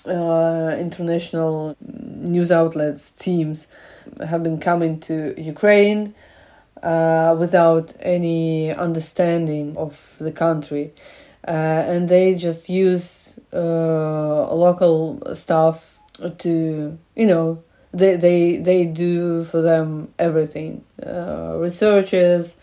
uh, 0.06 0.76
international 0.78 1.76
news 1.80 2.52
outlets, 2.52 3.12
teams 3.12 3.68
have 4.26 4.44
been 4.44 4.60
coming 4.60 5.00
to 5.00 5.34
Ukraine 5.42 6.14
uh, 6.82 7.36
without 7.40 7.94
any 8.02 8.72
understanding 8.72 9.78
of 9.78 9.98
the 10.20 10.32
country. 10.32 10.92
Uh, 11.48 11.52
and 11.52 12.10
they 12.10 12.36
just 12.36 12.70
use 12.70 13.40
uh, 13.54 14.54
local 14.54 15.22
stuff 15.34 15.98
to, 16.40 16.98
you 17.16 17.26
know, 17.26 17.64
they, 17.94 18.18
they, 18.18 18.58
they 18.58 18.86
do 18.86 19.46
for 19.46 19.62
them 19.62 20.14
everything 20.20 20.84
researches, 20.98 22.58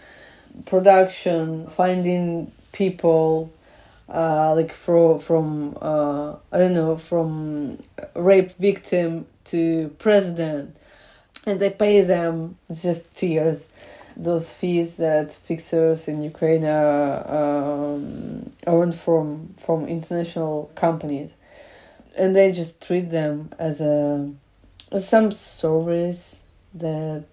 production, 0.66 1.66
finding 1.68 2.51
people. 2.72 3.52
Uh, 4.08 4.54
like 4.56 4.74
from 4.74 5.20
from 5.20 5.78
uh, 5.80 6.34
I 6.50 6.58
don't 6.58 6.74
know 6.74 6.96
from 6.98 7.78
rape 8.16 8.50
victim 8.58 9.26
to 9.44 9.94
president, 9.98 10.76
and 11.46 11.60
they 11.60 11.70
pay 11.70 12.00
them 12.02 12.56
just 12.72 13.14
tears 13.14 13.66
those 14.16 14.50
fees 14.50 14.96
that 14.96 15.32
fixers 15.32 16.06
in 16.08 16.22
Ukraine 16.22 16.64
um, 16.64 18.50
earn 18.66 18.92
from 18.92 19.54
from 19.56 19.86
international 19.86 20.70
companies, 20.74 21.30
and 22.16 22.36
they 22.36 22.52
just 22.52 22.86
treat 22.86 23.10
them 23.10 23.50
as 23.58 23.80
a 23.80 24.30
as 24.92 25.08
some 25.08 25.30
service 25.30 26.40
that 26.74 27.28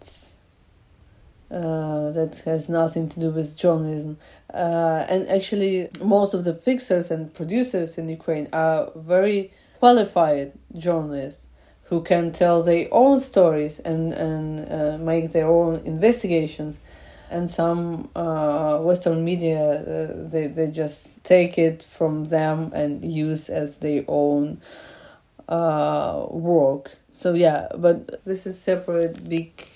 uh, 1.52 2.12
that 2.12 2.42
has 2.46 2.70
nothing 2.70 3.10
to 3.10 3.20
do 3.20 3.30
with 3.32 3.58
journalism. 3.58 4.18
Uh, 4.54 5.06
and 5.10 5.28
actually, 5.28 5.90
most 6.02 6.34
of 6.34 6.44
the 6.46 6.54
fixers 6.54 7.12
and 7.12 7.34
producers 7.34 7.98
in 7.98 8.08
Ukraine 8.08 8.48
are 8.54 8.92
very 8.96 9.52
qualified 9.80 10.54
journalists 10.78 11.48
who 11.84 12.02
can 12.02 12.32
tell 12.32 12.64
their 12.64 12.88
own 12.92 13.20
stories 13.20 13.80
and 13.80 14.14
and 14.14 14.72
uh, 14.72 14.98
make 14.98 15.32
their 15.32 15.48
own 15.48 15.82
investigations. 15.86 16.80
And 17.30 17.52
some 17.52 18.10
uh, 18.16 18.80
western 18.80 19.26
media 19.26 19.60
uh, 19.60 20.30
they, 20.30 20.48
they 20.48 20.68
just 20.68 21.22
take 21.26 21.58
it 21.58 21.84
from 21.84 22.26
them 22.26 22.72
and 22.74 23.04
use 23.04 23.50
as 23.50 23.78
their 23.78 24.06
own 24.08 24.62
uh, 25.50 26.26
work. 26.30 26.92
So 27.12 27.34
yeah 27.34 27.68
but 27.78 28.24
this 28.24 28.48
is 28.48 28.58
separate 28.58 29.28
big 29.28 29.68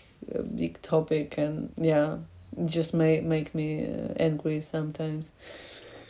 big 0.55 0.81
topic 0.81 1.37
and 1.37 1.73
yeah 1.77 2.17
just 2.65 2.93
may 2.93 3.21
make 3.21 3.55
me 3.55 3.85
uh, 3.85 4.13
angry 4.19 4.61
sometimes 4.61 5.31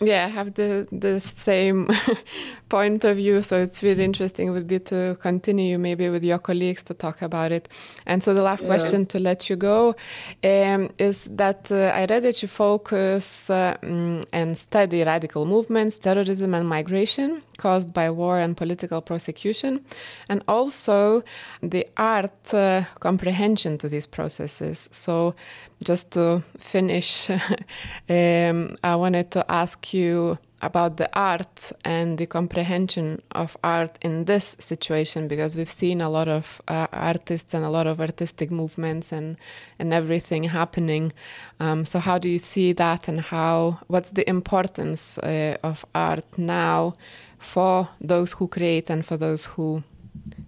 yeah, 0.01 0.25
I 0.25 0.29
have 0.29 0.55
the 0.55 0.87
the 0.91 1.19
same 1.19 1.87
point 2.69 3.03
of 3.03 3.17
view. 3.17 3.41
So 3.41 3.57
it's 3.57 3.83
really 3.83 4.03
interesting 4.03 4.51
would 4.51 4.67
be 4.67 4.79
to 4.79 5.17
continue 5.21 5.77
maybe 5.77 6.09
with 6.09 6.23
your 6.23 6.39
colleagues 6.39 6.83
to 6.85 6.93
talk 6.93 7.21
about 7.21 7.51
it. 7.51 7.69
And 8.05 8.23
so 8.23 8.33
the 8.33 8.41
last 8.41 8.61
yeah. 8.61 8.69
question 8.69 9.05
to 9.07 9.19
let 9.19 9.49
you 9.49 9.55
go 9.55 9.95
um, 10.43 10.89
is 10.97 11.25
that 11.31 11.71
uh, 11.71 11.91
I 11.93 12.05
read 12.05 12.23
that 12.23 12.41
you 12.41 12.47
focus 12.47 13.49
uh, 13.49 13.77
mm, 13.81 14.25
and 14.33 14.57
study 14.57 15.03
radical 15.03 15.45
movements, 15.45 15.99
terrorism, 15.99 16.55
and 16.55 16.67
migration 16.67 17.43
caused 17.61 17.93
by 17.93 18.09
war 18.09 18.39
and 18.39 18.57
political 18.57 19.01
prosecution, 19.01 19.85
and 20.29 20.43
also 20.47 21.23
the 21.61 21.85
art 21.97 22.53
uh, 22.53 22.83
comprehension 22.99 23.77
to 23.77 23.87
these 23.87 24.07
processes. 24.07 24.89
So 24.91 25.35
just 25.83 26.11
to 26.11 26.43
finish, 26.57 27.29
um, 28.09 28.75
I 28.83 28.95
wanted 28.95 29.29
to 29.31 29.45
ask 29.51 29.93
you 29.93 30.37
about 30.61 30.97
the 30.97 31.09
art 31.13 31.71
and 31.83 32.17
the 32.17 32.25
comprehension 32.25 33.21
of 33.31 33.57
art 33.63 33.97
in 34.01 34.25
this 34.25 34.55
situation 34.59 35.27
because 35.27 35.57
we've 35.57 35.69
seen 35.69 36.01
a 36.01 36.09
lot 36.09 36.27
of 36.27 36.61
uh, 36.67 36.87
artists 36.91 37.53
and 37.53 37.65
a 37.65 37.69
lot 37.69 37.87
of 37.87 37.99
artistic 37.99 38.51
movements 38.51 39.11
and 39.11 39.37
and 39.79 39.93
everything 39.93 40.43
happening 40.43 41.11
um, 41.59 41.83
so 41.83 41.99
how 41.99 42.17
do 42.17 42.29
you 42.29 42.39
see 42.39 42.73
that 42.73 43.07
and 43.07 43.19
how 43.19 43.79
what's 43.87 44.11
the 44.11 44.27
importance 44.29 45.17
uh, 45.19 45.57
of 45.63 45.85
art 45.95 46.25
now 46.37 46.93
for 47.41 47.89
those 47.99 48.33
who 48.33 48.47
create 48.47 48.89
and 48.89 49.05
for 49.05 49.17
those 49.17 49.45
who 49.45 49.83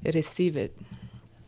receive 0.06 0.56
it? 0.56 0.74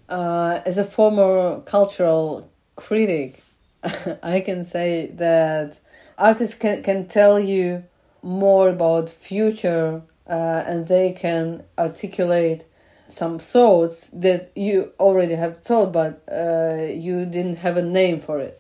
Uh, 0.10 0.60
as 0.66 0.78
a 0.78 0.84
former 0.84 1.62
cultural 1.62 2.50
critic 2.76 3.42
I 4.24 4.40
can 4.40 4.66
say 4.66 5.08
that 5.16 5.80
artists 6.18 6.56
can, 6.56 6.84
can 6.84 7.08
tell 7.08 7.40
you 7.40 7.84
more 8.22 8.70
about 8.70 9.10
future 9.10 10.02
uh, 10.28 10.64
and 10.66 10.88
they 10.88 11.12
can 11.14 11.64
articulate 11.78 12.66
some 13.08 13.38
thoughts 13.38 14.10
that 14.12 14.52
you 14.56 14.92
already 15.00 15.36
have 15.36 15.58
thought 15.58 15.92
but 15.94 16.24
uh, 16.32 16.84
you 16.92 17.26
didn't 17.26 17.58
have 17.58 17.78
a 17.78 17.82
name 17.82 18.20
for 18.20 18.40
it. 18.40 18.60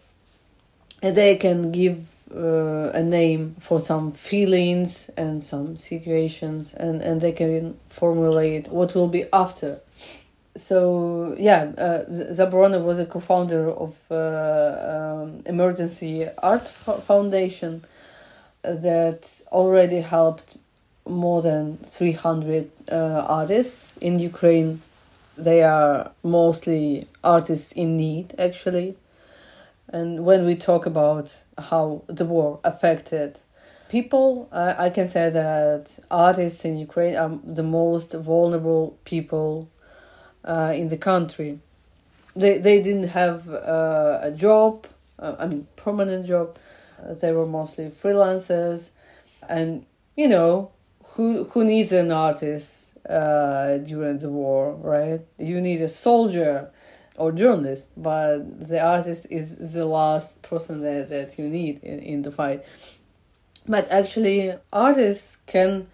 And 1.01 1.17
they 1.17 1.35
can 1.35 1.71
give 1.71 2.14
uh, 2.35 2.91
a 2.93 3.01
name 3.01 3.55
for 3.59 3.79
some 3.79 4.11
feelings 4.11 5.09
and 5.17 5.43
some 5.43 5.77
situations 5.77 6.73
and, 6.73 7.01
and 7.01 7.21
they 7.21 7.31
can 7.31 7.77
formulate 7.89 8.67
what 8.67 8.93
will 8.95 9.07
be 9.07 9.25
after 9.31 9.79
so 10.57 11.35
yeah, 11.37 11.71
uh, 11.77 12.05
was 12.07 12.99
a 12.99 13.05
co-founder 13.05 13.69
of 13.71 13.95
uh, 14.09 15.23
um, 15.23 15.43
Emergency 15.45 16.27
Art 16.41 16.63
F- 16.63 17.03
Foundation 17.03 17.83
that 18.63 19.29
already 19.51 19.99
helped 19.99 20.55
more 21.07 21.41
than 21.41 21.77
300 21.83 22.71
uh, 22.89 23.25
artists 23.27 23.93
in 23.97 24.19
Ukraine. 24.19 24.81
They 25.37 25.61
are 25.61 26.11
mostly 26.23 27.05
artists 27.23 27.73
in 27.73 27.97
need, 27.97 28.33
actually. 28.39 28.95
And 29.95 30.25
when 30.25 30.45
we 30.45 30.55
talk 30.55 30.85
about 30.85 31.27
how 31.57 32.03
the 32.07 32.25
war 32.25 32.59
affected 32.65 33.37
people, 33.87 34.49
I 34.51 34.89
can 34.89 35.07
say 35.07 35.29
that 35.29 35.99
artists 36.11 36.65
in 36.65 36.77
Ukraine 36.77 37.15
are 37.15 37.31
the 37.59 37.63
most 37.63 38.11
vulnerable 38.11 38.97
people 39.05 39.69
uh, 40.43 40.73
in 40.75 40.89
the 40.89 40.97
country. 40.97 41.51
they 42.35 42.53
they 42.67 42.77
didn't 42.87 43.11
have 43.21 43.39
uh, 43.47 44.29
a 44.29 44.31
job. 44.45 44.71
Uh, 45.17 45.35
I 45.39 45.45
mean, 45.51 45.63
permanent 45.85 46.23
job. 46.33 46.47
Uh, 47.01 47.13
they 47.21 47.31
were 47.37 47.49
mostly 47.59 47.85
freelancers, 48.01 48.79
and 49.47 49.69
you 50.21 50.27
know 50.27 50.51
who 51.11 51.25
who 51.51 51.59
needs 51.73 51.91
an 51.93 52.11
artist 52.11 52.69
uh, 53.19 53.77
during 53.89 54.17
the 54.25 54.31
war, 54.41 54.63
right? 54.95 55.21
You 55.51 55.57
need 55.61 55.81
a 55.89 55.91
soldier 56.07 56.55
or 57.17 57.31
journalist, 57.31 57.89
but 57.95 58.67
the 58.67 58.81
artist 58.81 59.27
is 59.29 59.73
the 59.73 59.85
last 59.85 60.41
person 60.41 60.81
that, 60.81 61.09
that 61.09 61.39
you 61.39 61.47
need 61.47 61.83
in, 61.83 61.99
in 61.99 62.21
the 62.21 62.31
fight. 62.31 62.63
But 63.67 63.89
actually, 63.89 64.53
artists 64.71 65.37
can 65.47 65.87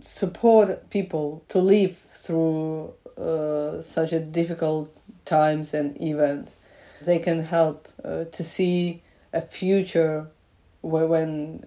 support 0.00 0.90
people 0.90 1.44
to 1.48 1.58
live 1.58 1.96
through 2.12 2.94
uh, 3.16 3.80
such 3.80 4.12
a 4.12 4.20
difficult 4.20 4.94
times 5.24 5.74
and 5.74 6.00
events. 6.00 6.56
They 7.00 7.18
can 7.18 7.44
help 7.44 7.88
uh, 8.04 8.24
to 8.24 8.42
see 8.42 9.02
a 9.32 9.40
future 9.40 10.28
where 10.80 11.06
when 11.06 11.64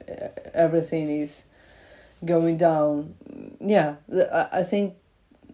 everything 0.54 1.10
is 1.10 1.44
going 2.26 2.58
down. 2.58 3.16
Yeah, 3.60 3.96
I 4.32 4.64
think 4.64 4.96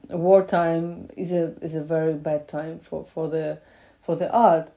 wartime 0.10 1.10
is 1.16 1.32
a 1.32 1.54
is 1.62 1.76
a 1.76 1.84
very 1.84 2.14
bad 2.14 2.47
time 2.47 2.80
for, 2.80 3.06
for 3.06 3.28
the 3.28 3.60
for 4.01 4.16
the 4.16 4.32
art, 4.32 4.72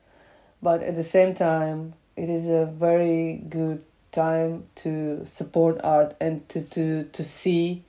but 0.62 0.82
at 0.82 0.94
the 0.94 1.02
same 1.02 1.34
time 1.34 1.94
it 2.16 2.28
is 2.28 2.46
a 2.46 2.66
very 2.66 3.42
good 3.48 3.82
time 4.12 4.64
to 4.74 5.24
support 5.26 5.78
art 5.84 6.16
and 6.20 6.48
to, 6.48 6.62
to, 6.62 7.04
to 7.04 7.22
see 7.22 7.82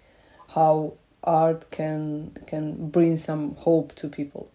how 0.49 0.93
art 1.23 1.71
can 1.71 2.31
can 2.47 2.89
bring 2.89 3.17
some 3.17 3.55
hope 3.55 3.95
to 3.95 4.09
people. 4.09 4.49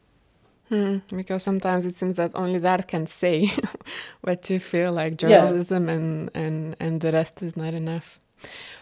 Hmm, 0.68 0.98
because 1.14 1.42
sometimes 1.42 1.84
it 1.84 1.96
seems 1.96 2.16
that 2.16 2.32
only 2.34 2.58
that 2.58 2.88
can 2.88 3.06
say 3.06 3.50
what 4.22 4.48
you 4.48 4.58
feel 4.58 4.92
like 4.92 5.16
journalism 5.18 5.88
yeah. 5.88 5.94
and, 5.94 6.30
and, 6.34 6.76
and 6.80 7.00
the 7.02 7.12
rest 7.12 7.42
is 7.42 7.56
not 7.58 7.74
enough. 7.74 8.18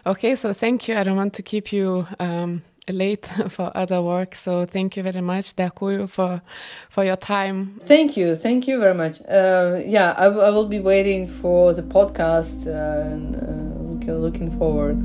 Okay, 0.05 0.37
so 0.37 0.53
thank 0.53 0.87
you. 0.87 0.95
I 0.95 1.03
don't 1.03 1.17
want 1.17 1.33
to 1.33 1.43
keep 1.43 1.73
you 1.73 2.07
um, 2.17 2.63
late 2.89 3.25
for 3.49 3.71
other 3.75 4.01
work, 4.01 4.35
so 4.35 4.65
thank 4.65 4.97
you 4.97 5.03
very 5.03 5.21
much, 5.21 5.55
Daku, 5.55 6.09
for 6.09 6.41
for 6.89 7.03
your 7.03 7.15
time. 7.17 7.79
Thank 7.85 8.17
you, 8.17 8.35
thank 8.35 8.67
you 8.67 8.79
very 8.79 8.93
much. 8.93 9.21
Uh, 9.21 9.81
yeah, 9.85 10.13
I, 10.17 10.25
I 10.25 10.49
will 10.49 10.67
be 10.67 10.79
waiting 10.79 11.27
for 11.27 11.73
the 11.73 11.83
podcast 11.83 12.67
uh, 12.67 13.11
and 13.11 13.35
uh, 13.35 14.13
looking 14.13 14.57
forward. 14.57 14.97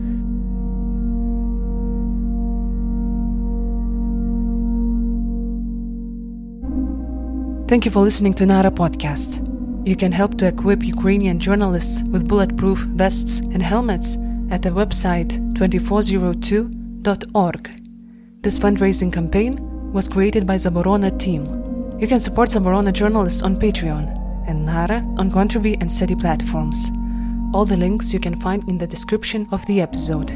Thank 7.69 7.85
you 7.85 7.91
for 7.91 8.01
listening 8.01 8.35
to 8.35 8.47
Nara 8.47 8.71
podcast. 8.71 9.43
You 9.87 9.97
can 9.97 10.13
help 10.13 10.39
to 10.39 10.47
equip 10.47 10.85
Ukrainian 10.85 11.41
journalists 11.41 12.03
with 12.05 12.29
bulletproof 12.29 12.79
vests 12.79 13.41
and 13.41 13.63
helmets 13.63 14.17
at 14.51 14.63
the 14.63 14.71
website 14.71 15.33
2402.org. 17.07 17.71
This 18.43 18.59
fundraising 18.59 19.13
campaign 19.13 19.59
was 19.93 20.09
created 20.09 20.47
by 20.47 20.57
the 20.57 20.69
Zaborona 20.69 21.17
team. 21.19 21.45
You 22.01 22.09
can 22.09 22.21
support 22.21 22.51
Zaborona 22.51 22.93
journalists 22.93 23.43
on 23.43 23.57
Patreon 23.57 24.49
and 24.49 24.67
Nara 24.67 24.99
on 25.17 25.31
Contribee 25.31 25.77
and 25.81 25.91
Steady 25.91 26.17
platforms. 26.17 26.91
All 27.55 27.65
the 27.65 27.77
links 27.77 28.13
you 28.13 28.21
can 28.21 28.41
find 28.41 28.69
in 28.69 28.79
the 28.79 28.87
description 28.87 29.47
of 29.53 29.65
the 29.67 29.81
episode. 29.81 30.29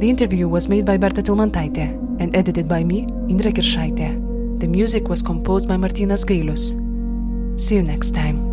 The 0.00 0.08
interview 0.08 0.48
was 0.48 0.68
made 0.68 0.84
by 0.84 0.96
Berta 0.96 1.22
Tilmantaite 1.22 1.98
and 2.20 2.34
edited 2.36 2.68
by 2.68 2.84
me, 2.84 3.06
Indra 3.28 3.52
Kiršaitė. 3.52 4.60
The 4.60 4.68
music 4.68 5.08
was 5.08 5.22
composed 5.22 5.68
by 5.68 5.76
Martinas 5.76 6.24
Gailius. 6.24 6.70
See 7.60 7.74
you 7.74 7.82
next 7.82 8.14
time. 8.14 8.51